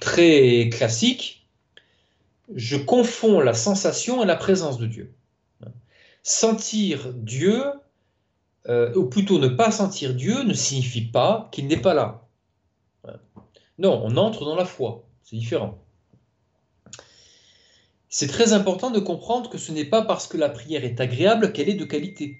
[0.00, 1.46] très classique,
[2.54, 5.14] je confonds la sensation et la présence de Dieu.
[6.22, 7.64] Sentir Dieu,
[8.68, 12.26] euh, ou plutôt ne pas sentir Dieu, ne signifie pas qu'il n'est pas là.
[13.78, 15.78] Non, on entre dans la foi, c'est différent.
[18.10, 21.52] C'est très important de comprendre que ce n'est pas parce que la prière est agréable
[21.52, 22.36] qu'elle est de qualité.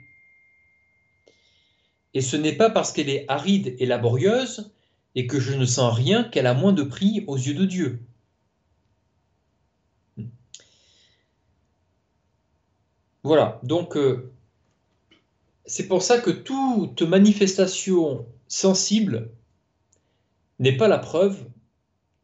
[2.13, 4.73] Et ce n'est pas parce qu'elle est aride et laborieuse
[5.15, 8.01] et que je ne sens rien qu'elle a moins de prix aux yeux de Dieu.
[13.23, 14.33] Voilà, donc euh,
[15.67, 19.31] c'est pour ça que toute manifestation sensible
[20.59, 21.45] n'est pas la preuve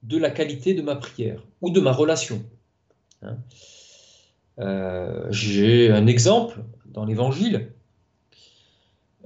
[0.02, 2.42] de la qualité de ma prière ou de ma relation.
[3.22, 3.36] Hein.
[4.58, 7.72] Euh, j'ai un exemple dans l'Évangile.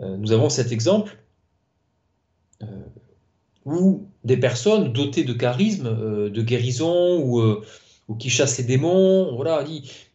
[0.01, 1.19] Euh, nous avons cet exemple
[3.65, 7.65] ou des personnes dotées de charisme, euh, de guérison, ou, euh,
[8.09, 9.65] ou, qui chassent les démons, voilà,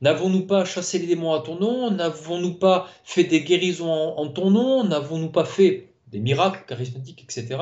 [0.01, 1.91] N'avons-nous pas chassé les démons à ton nom?
[1.91, 4.83] N'avons-nous pas fait des guérisons en, ton nom?
[4.83, 7.59] N'avons-nous pas fait des miracles charismatiques, etc.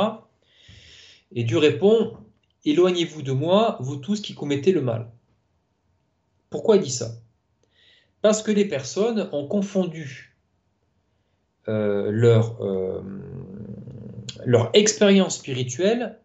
[1.33, 2.13] Et Dieu répond,
[2.65, 5.11] Éloignez-vous de moi, vous tous qui commettez le mal.
[6.49, 7.11] Pourquoi il dit ça?
[8.21, 10.37] Parce que les personnes ont confondu
[11.67, 12.61] euh, leur,
[14.45, 16.19] leur expérience spirituelle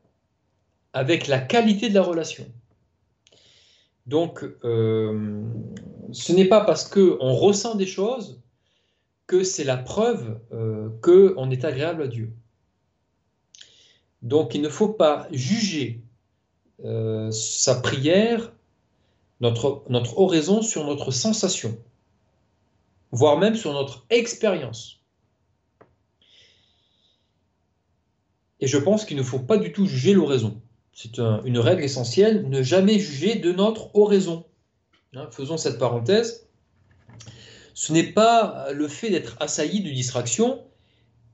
[0.92, 2.46] avec la qualité de la relation.
[4.06, 5.42] Donc, euh,
[6.12, 8.40] ce n'est pas parce qu'on ressent des choses
[9.26, 12.32] que c'est la preuve euh, qu'on est agréable à Dieu.
[14.22, 16.00] Donc, il ne faut pas juger
[16.84, 18.52] euh, sa prière,
[19.40, 21.78] notre, notre oraison sur notre sensation,
[23.12, 24.97] voire même sur notre expérience.
[28.60, 30.60] Et je pense qu'il ne faut pas du tout juger l'oraison.
[30.92, 34.46] C'est une règle essentielle, ne jamais juger de notre oraison.
[35.14, 36.48] Hein, faisons cette parenthèse.
[37.74, 40.64] Ce n'est pas le fait d'être assailli de distraction,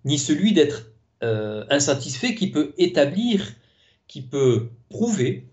[0.05, 0.91] ni celui d'être
[1.23, 3.55] euh, insatisfait qui peut établir,
[4.07, 5.49] qui peut prouver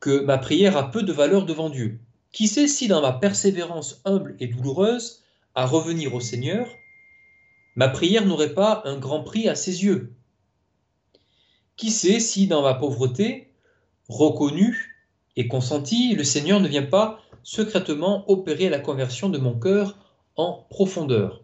[0.00, 2.00] que ma prière a peu de valeur devant Dieu.
[2.32, 5.22] Qui sait si dans ma persévérance humble et douloureuse
[5.54, 6.66] à revenir au Seigneur,
[7.76, 10.12] ma prière n'aurait pas un grand prix à ses yeux?
[11.82, 13.50] Qui sait si dans ma pauvreté,
[14.08, 15.04] reconnue
[15.34, 19.98] et consentie, le Seigneur ne vient pas secrètement opérer la conversion de mon cœur
[20.36, 21.42] en profondeur.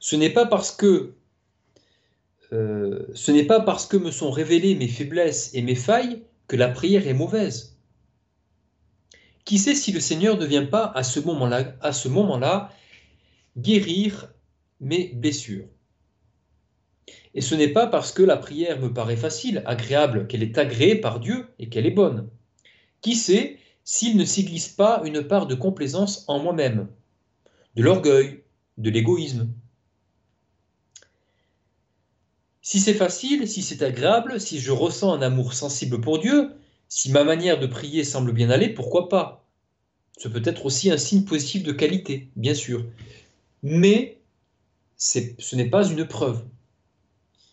[0.00, 1.14] Ce n'est pas parce que
[2.52, 6.56] euh, ce n'est pas parce que me sont révélées mes faiblesses et mes failles que
[6.56, 7.78] la prière est mauvaise.
[9.44, 12.72] Qui sait si le Seigneur ne vient pas à ce moment-là, à ce moment-là,
[13.56, 14.32] guérir
[14.80, 15.66] mes blessures.
[17.34, 20.96] Et ce n'est pas parce que la prière me paraît facile, agréable, qu'elle est agréée
[20.96, 22.28] par Dieu et qu'elle est bonne.
[23.00, 26.88] Qui sait s'il ne s'y glisse pas une part de complaisance en moi-même,
[27.74, 28.42] de l'orgueil,
[28.76, 29.48] de l'égoïsme.
[32.60, 36.50] Si c'est facile, si c'est agréable, si je ressens un amour sensible pour Dieu,
[36.88, 39.46] si ma manière de prier semble bien aller, pourquoi pas?
[40.18, 42.84] Ce peut être aussi un signe positif de qualité, bien sûr.
[43.62, 44.17] Mais
[44.98, 46.44] ce n'est pas une preuve.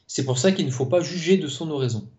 [0.08, 2.10] C'est pour ça qu'il ne faut pas juger de son oraison.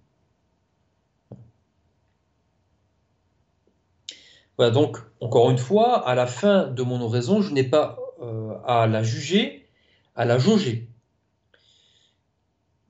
[4.56, 8.54] Voilà, donc, encore une fois, à la fin de mon oraison, je n'ai pas euh,
[8.64, 9.68] à la juger,
[10.14, 10.88] à la jauger.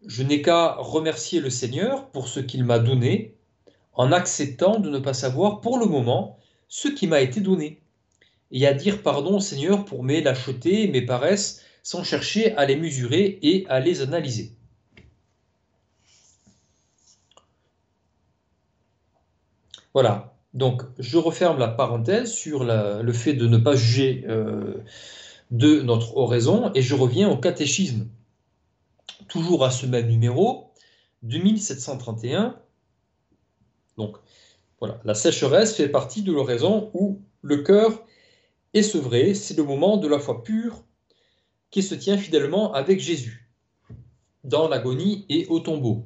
[0.06, 3.34] Je n'ai qu'à remercier le Seigneur pour ce qu'il m'a donné,
[3.94, 7.80] en acceptant de ne pas savoir pour le moment ce qui m'a été donné,
[8.52, 12.74] et à dire pardon au Seigneur pour mes lâchetés, mes paresses, sans chercher à les
[12.74, 14.50] mesurer et à les analyser.
[19.94, 24.82] Voilà, donc je referme la parenthèse sur le fait de ne pas juger euh,
[25.52, 28.08] de notre oraison et je reviens au catéchisme.
[29.28, 30.72] Toujours à ce même numéro,
[31.22, 32.58] 2731.
[33.96, 34.16] Donc
[34.80, 38.04] voilà, la sécheresse fait partie de l'oraison où le cœur
[38.74, 40.82] est sevré, c'est le moment de la foi pure
[41.70, 43.48] qui se tient fidèlement avec Jésus
[44.44, 46.04] dans l'agonie et au tombeau.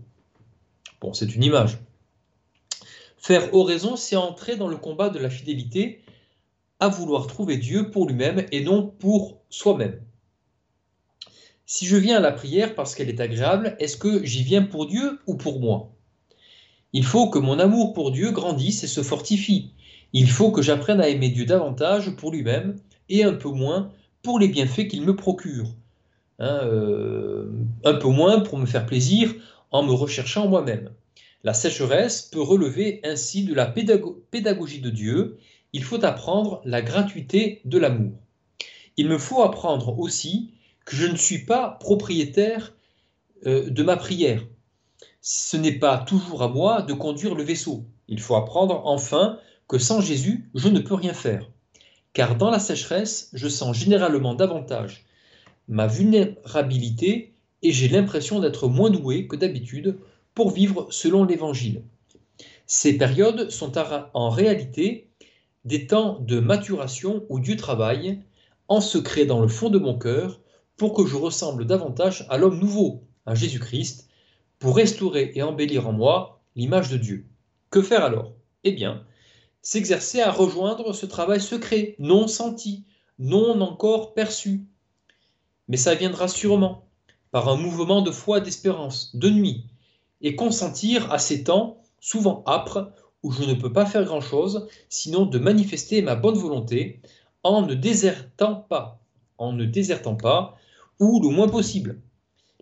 [1.01, 1.79] Bon, c'est une image.
[3.19, 6.03] Faire oraison, c'est entrer dans le combat de la fidélité
[6.79, 10.01] à vouloir trouver Dieu pour lui-même et non pour soi-même.
[11.67, 14.87] Si je viens à la prière parce qu'elle est agréable, est-ce que j'y viens pour
[14.87, 15.93] Dieu ou pour moi?
[16.93, 19.73] Il faut que mon amour pour Dieu grandisse et se fortifie.
[20.13, 23.93] Il faut que j'apprenne à aimer Dieu davantage pour lui-même et un peu moins
[24.23, 25.75] pour les bienfaits qu'il me procure.
[26.39, 27.51] Hein, euh,
[27.85, 29.35] un peu moins pour me faire plaisir
[29.71, 30.91] en me recherchant moi-même.
[31.45, 35.39] La sécheresse peut relever ainsi de la pédagogie de Dieu.
[35.73, 38.13] Il faut apprendre la gratuité de l'amour.
[38.97, 40.53] Il me faut apprendre aussi
[40.85, 42.75] que je ne suis pas propriétaire
[43.47, 44.45] euh, de ma prière.
[45.23, 47.85] Ce n'est pas toujours à moi de conduire le vaisseau.
[48.09, 51.49] Il faut apprendre enfin que sans Jésus, je ne peux rien faire
[52.13, 55.05] car dans la sécheresse, je sens généralement davantage
[55.69, 57.33] ma vulnérabilité
[57.63, 59.99] et j'ai l'impression d'être moins doué que d'habitude
[60.35, 61.83] pour vivre selon l'Évangile.
[62.67, 63.73] Ces périodes sont
[64.15, 65.09] en réalité
[65.65, 68.21] des temps de maturation où Dieu travaille
[68.69, 70.41] en secret dans le fond de mon cœur
[70.77, 74.09] pour que je ressemble davantage à l'homme nouveau, à Jésus-Christ,
[74.59, 77.27] pour restaurer et embellir en moi l'image de Dieu.
[77.71, 78.33] Que faire alors?
[78.65, 79.05] Eh bien,
[79.63, 82.85] s'exercer à rejoindre ce travail secret, non senti,
[83.19, 84.63] non encore perçu.
[85.69, 86.87] Mais ça viendra sûrement,
[87.31, 89.67] par un mouvement de foi d'espérance, de nuit,
[90.23, 92.93] et consentir à ces temps, souvent âpres,
[93.23, 97.01] où je ne peux pas faire grand-chose, sinon de manifester ma bonne volonté,
[97.43, 99.01] en ne désertant pas,
[99.39, 100.57] en ne désertant pas,
[100.99, 102.01] ou le moins possible.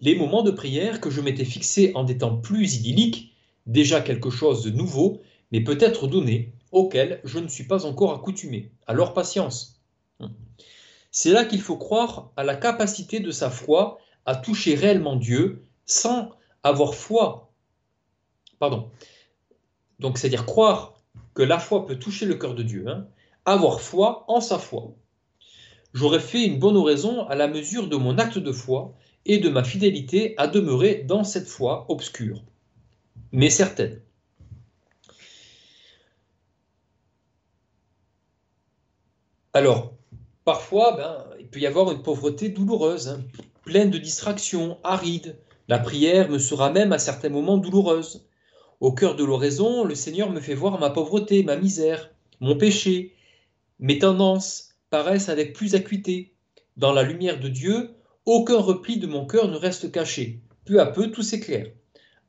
[0.01, 3.33] Les moments de prière que je m'étais fixés en des temps plus idylliques,
[3.67, 5.21] déjà quelque chose de nouveau,
[5.51, 8.71] mais peut-être donné, auquel je ne suis pas encore accoutumé.
[8.87, 9.81] Alors patience.
[11.11, 15.65] C'est là qu'il faut croire à la capacité de sa foi à toucher réellement Dieu
[15.87, 16.31] sans
[16.63, 17.53] avoir foi.
[18.59, 18.91] Pardon.
[19.99, 20.95] Donc c'est-à-dire croire
[21.35, 23.07] que la foi peut toucher le cœur de Dieu, hein.
[23.45, 24.95] avoir foi en sa foi.
[25.95, 28.95] J'aurais fait une bonne oraison à la mesure de mon acte de foi
[29.25, 32.43] et de ma fidélité à demeurer dans cette foi obscure,
[33.33, 34.01] mais certaine.
[39.55, 39.95] Alors,
[40.45, 43.21] parfois, ben, il peut y avoir une pauvreté douloureuse, hein,
[43.65, 45.39] pleine de distractions, aride.
[45.69, 48.27] La prière me sera même à certains moments douloureuse.
[48.81, 53.15] Au cœur de l'oraison, le Seigneur me fait voir ma pauvreté, ma misère, mon péché.
[53.79, 56.35] Mes tendances paraissent avec plus acuité.
[56.77, 57.91] Dans la lumière de Dieu,
[58.25, 60.41] aucun repli de mon cœur ne reste caché.
[60.65, 61.67] Peu à peu, tout s'éclaire.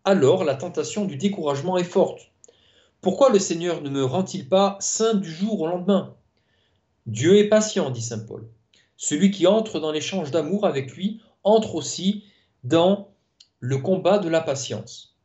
[0.06, 2.32] Alors, la tentation du découragement est forte.
[3.02, 6.16] Pourquoi le Seigneur ne me rend-il pas saint du jour au lendemain?
[7.10, 8.48] Dieu est patient, dit saint Paul.
[8.96, 12.24] Celui qui entre dans l'échange d'amour avec lui entre aussi
[12.64, 13.16] dans
[13.60, 15.18] le combat de la patience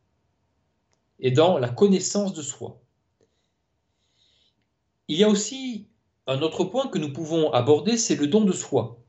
[1.19, 2.81] et dans la connaissance de soi.
[5.07, 5.87] Il y a aussi
[6.25, 8.99] un autre point que nous pouvons aborder, c'est le don de soi.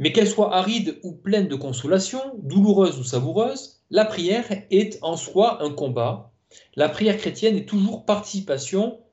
[0.00, 5.16] Mais qu'elle soit aride ou pleine de consolation, douloureuse ou savoureuse, la prière est en
[5.16, 6.32] soi un combat.
[6.74, 9.03] La prière chrétienne est toujours participation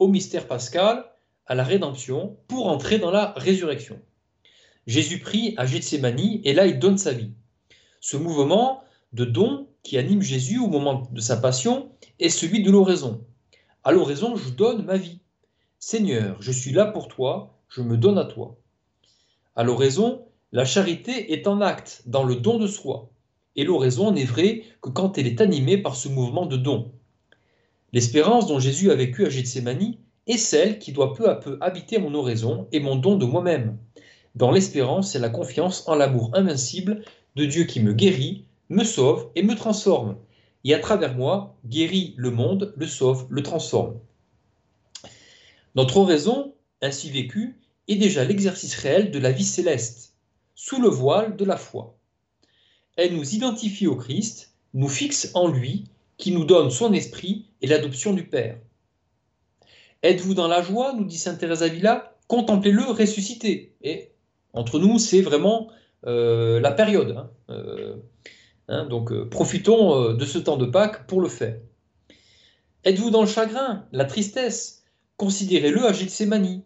[0.00, 1.04] au mystère pascal,
[1.46, 4.00] à la rédemption, pour entrer dans la résurrection.
[4.86, 7.32] Jésus prie à Gethsemane et là il donne sa vie.
[8.00, 8.82] Ce mouvement
[9.12, 13.24] de don qui anime Jésus au moment de sa passion est celui de l'oraison.
[13.84, 15.20] À l'oraison, je donne ma vie.
[15.78, 18.56] Seigneur, je suis là pour toi, je me donne à toi.
[19.56, 23.10] À l'oraison, la charité est en acte dans le don de soi,
[23.56, 26.92] et l'oraison n'est vraie que quand elle est animée par ce mouvement de don.
[27.92, 29.94] L'espérance dont Jésus a vécu à Gethsemane
[30.26, 33.78] est celle qui doit peu à peu habiter mon oraison et mon don de moi-même.
[34.36, 37.02] Dans l'espérance, c'est la confiance en l'amour invincible
[37.34, 40.16] de Dieu qui me guérit, me sauve et me transforme,
[40.64, 43.98] et à travers moi guérit le monde, le sauve, le transforme.
[45.74, 50.14] Notre oraison, ainsi vécue, est déjà l'exercice réel de la vie céleste
[50.54, 51.96] sous le voile de la foi.
[52.96, 55.84] Elle nous identifie au Christ, nous fixe en lui,
[56.20, 58.58] qui nous donne son esprit et l'adoption du Père.
[60.02, 63.74] Êtes-vous dans la joie nous dit Sainte Thérèse Avila, contemplez-le ressuscité.
[63.82, 64.12] Et
[64.52, 65.68] entre nous, c'est vraiment
[66.06, 67.16] euh, la période.
[67.16, 67.30] Hein.
[67.50, 67.96] Euh,
[68.68, 71.56] hein, donc euh, profitons de ce temps de Pâques pour le faire.
[72.84, 74.84] Êtes-vous dans le chagrin, la tristesse?
[75.16, 76.62] Considérez-le à Gethsemane.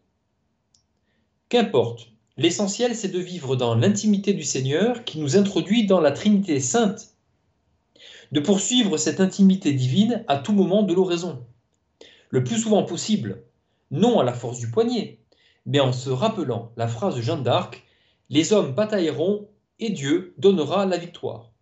[1.48, 6.58] Qu'importe, L'essentiel, c'est de vivre dans l'intimité du Seigneur qui nous introduit dans la Trinité
[6.58, 7.13] sainte,
[8.34, 11.46] de poursuivre cette intimité divine à tout moment de l'oraison,
[12.30, 13.44] le plus souvent possible,
[13.92, 15.20] non à la force du poignet,
[15.66, 17.84] mais en se rappelant la phrase de Jeanne d'Arc
[18.30, 21.52] Les hommes batailleront et Dieu donnera la victoire.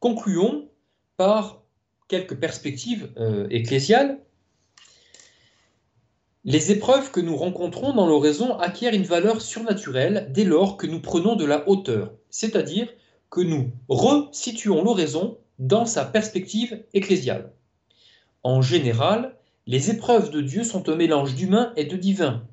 [0.00, 0.68] Concluons
[1.16, 1.62] par
[2.08, 4.20] quelques perspectives euh, ecclésiales
[6.44, 11.00] les épreuves que nous rencontrons dans l'oraison acquièrent une valeur surnaturelle dès lors que nous
[11.00, 12.88] prenons de la hauteur, c'est-à-dire
[13.32, 17.50] que nous resituons l'oraison dans sa perspective ecclésiale.
[18.42, 19.34] En général,
[19.66, 22.44] les épreuves de Dieu sont un mélange d'humain et de divin.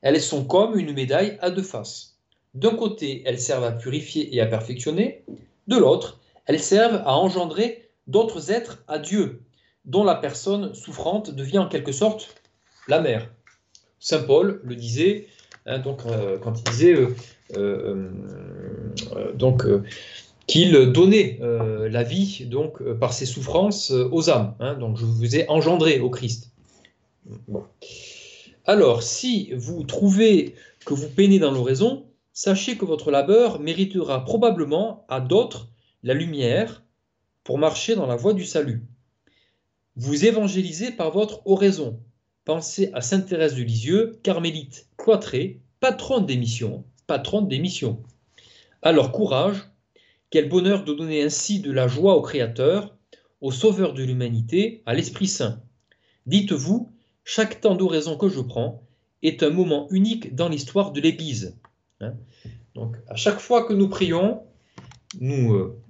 [0.00, 2.16] Elles sont comme une médaille à deux faces.
[2.54, 5.24] D'un côté, elles servent à purifier et à perfectionner,
[5.66, 9.42] de l'autre, elles servent à engendrer d'autres êtres à Dieu,
[9.86, 12.40] dont la personne souffrante devient en quelque sorte
[12.86, 13.28] la mère.
[13.98, 15.26] Saint Paul le disait,
[15.66, 17.14] hein, euh, quand il disait euh,
[17.56, 19.64] euh, donc,
[20.48, 24.54] qu'il donnait la vie donc, par ses souffrances aux âmes.
[24.58, 26.50] Hein, donc je vous ai engendré au Christ.
[28.66, 35.04] Alors, si vous trouvez que vous peinez dans l'oraison, sachez que votre labeur méritera probablement
[35.08, 35.68] à d'autres
[36.02, 36.82] la lumière
[37.44, 38.82] pour marcher dans la voie du salut.
[39.96, 42.00] Vous évangélisez par votre oraison,
[42.44, 48.02] Pensez à Sainte Thérèse de Lisieux, carmélite cloîtrée, patronne des missions, patronne des missions.
[48.80, 49.68] Alors courage,
[50.30, 52.96] quel bonheur de donner ainsi de la joie au Créateur,
[53.40, 55.62] au Sauveur de l'humanité, à l'Esprit Saint.
[56.26, 56.90] Dites-vous,
[57.24, 58.82] chaque temps d'oraison que je prends
[59.22, 61.58] est un moment unique dans l'histoire de l'Église.
[62.00, 62.14] Hein?
[62.74, 64.42] Donc à chaque fois que nous prions,
[65.20, 65.80] nous, euh,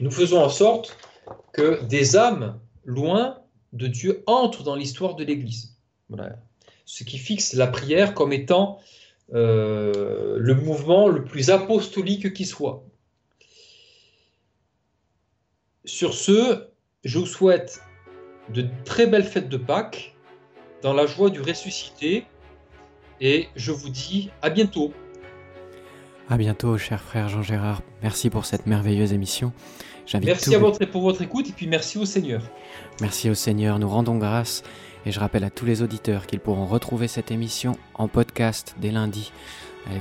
[0.00, 0.96] nous faisons en sorte
[1.52, 3.38] que des âmes loin
[3.72, 5.76] de Dieu entre dans l'histoire de l'Église.
[6.84, 8.78] Ce qui fixe la prière comme étant
[9.32, 12.84] euh, le mouvement le plus apostolique qui soit.
[15.84, 16.68] Sur ce,
[17.04, 17.80] je vous souhaite
[18.50, 20.14] de très belles fêtes de Pâques
[20.82, 22.26] dans la joie du ressuscité
[23.20, 24.92] et je vous dis à bientôt.
[26.28, 27.82] À bientôt, cher frère Jean-Gérard.
[28.02, 29.52] Merci pour cette merveilleuse émission.
[30.22, 32.42] Merci à votre, pour votre écoute et puis merci au Seigneur.
[33.00, 33.78] Merci au Seigneur.
[33.78, 34.62] Nous rendons grâce
[35.06, 38.90] et je rappelle à tous les auditeurs qu'ils pourront retrouver cette émission en podcast dès
[38.90, 39.32] lundi.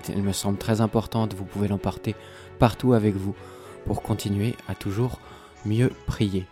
[0.09, 1.33] Elle, me semble très importante.
[1.35, 2.15] Vous pouvez l'emporter
[2.57, 3.33] partout avec vous
[3.85, 5.19] pour continuer à toujours
[5.65, 6.45] mieux prier.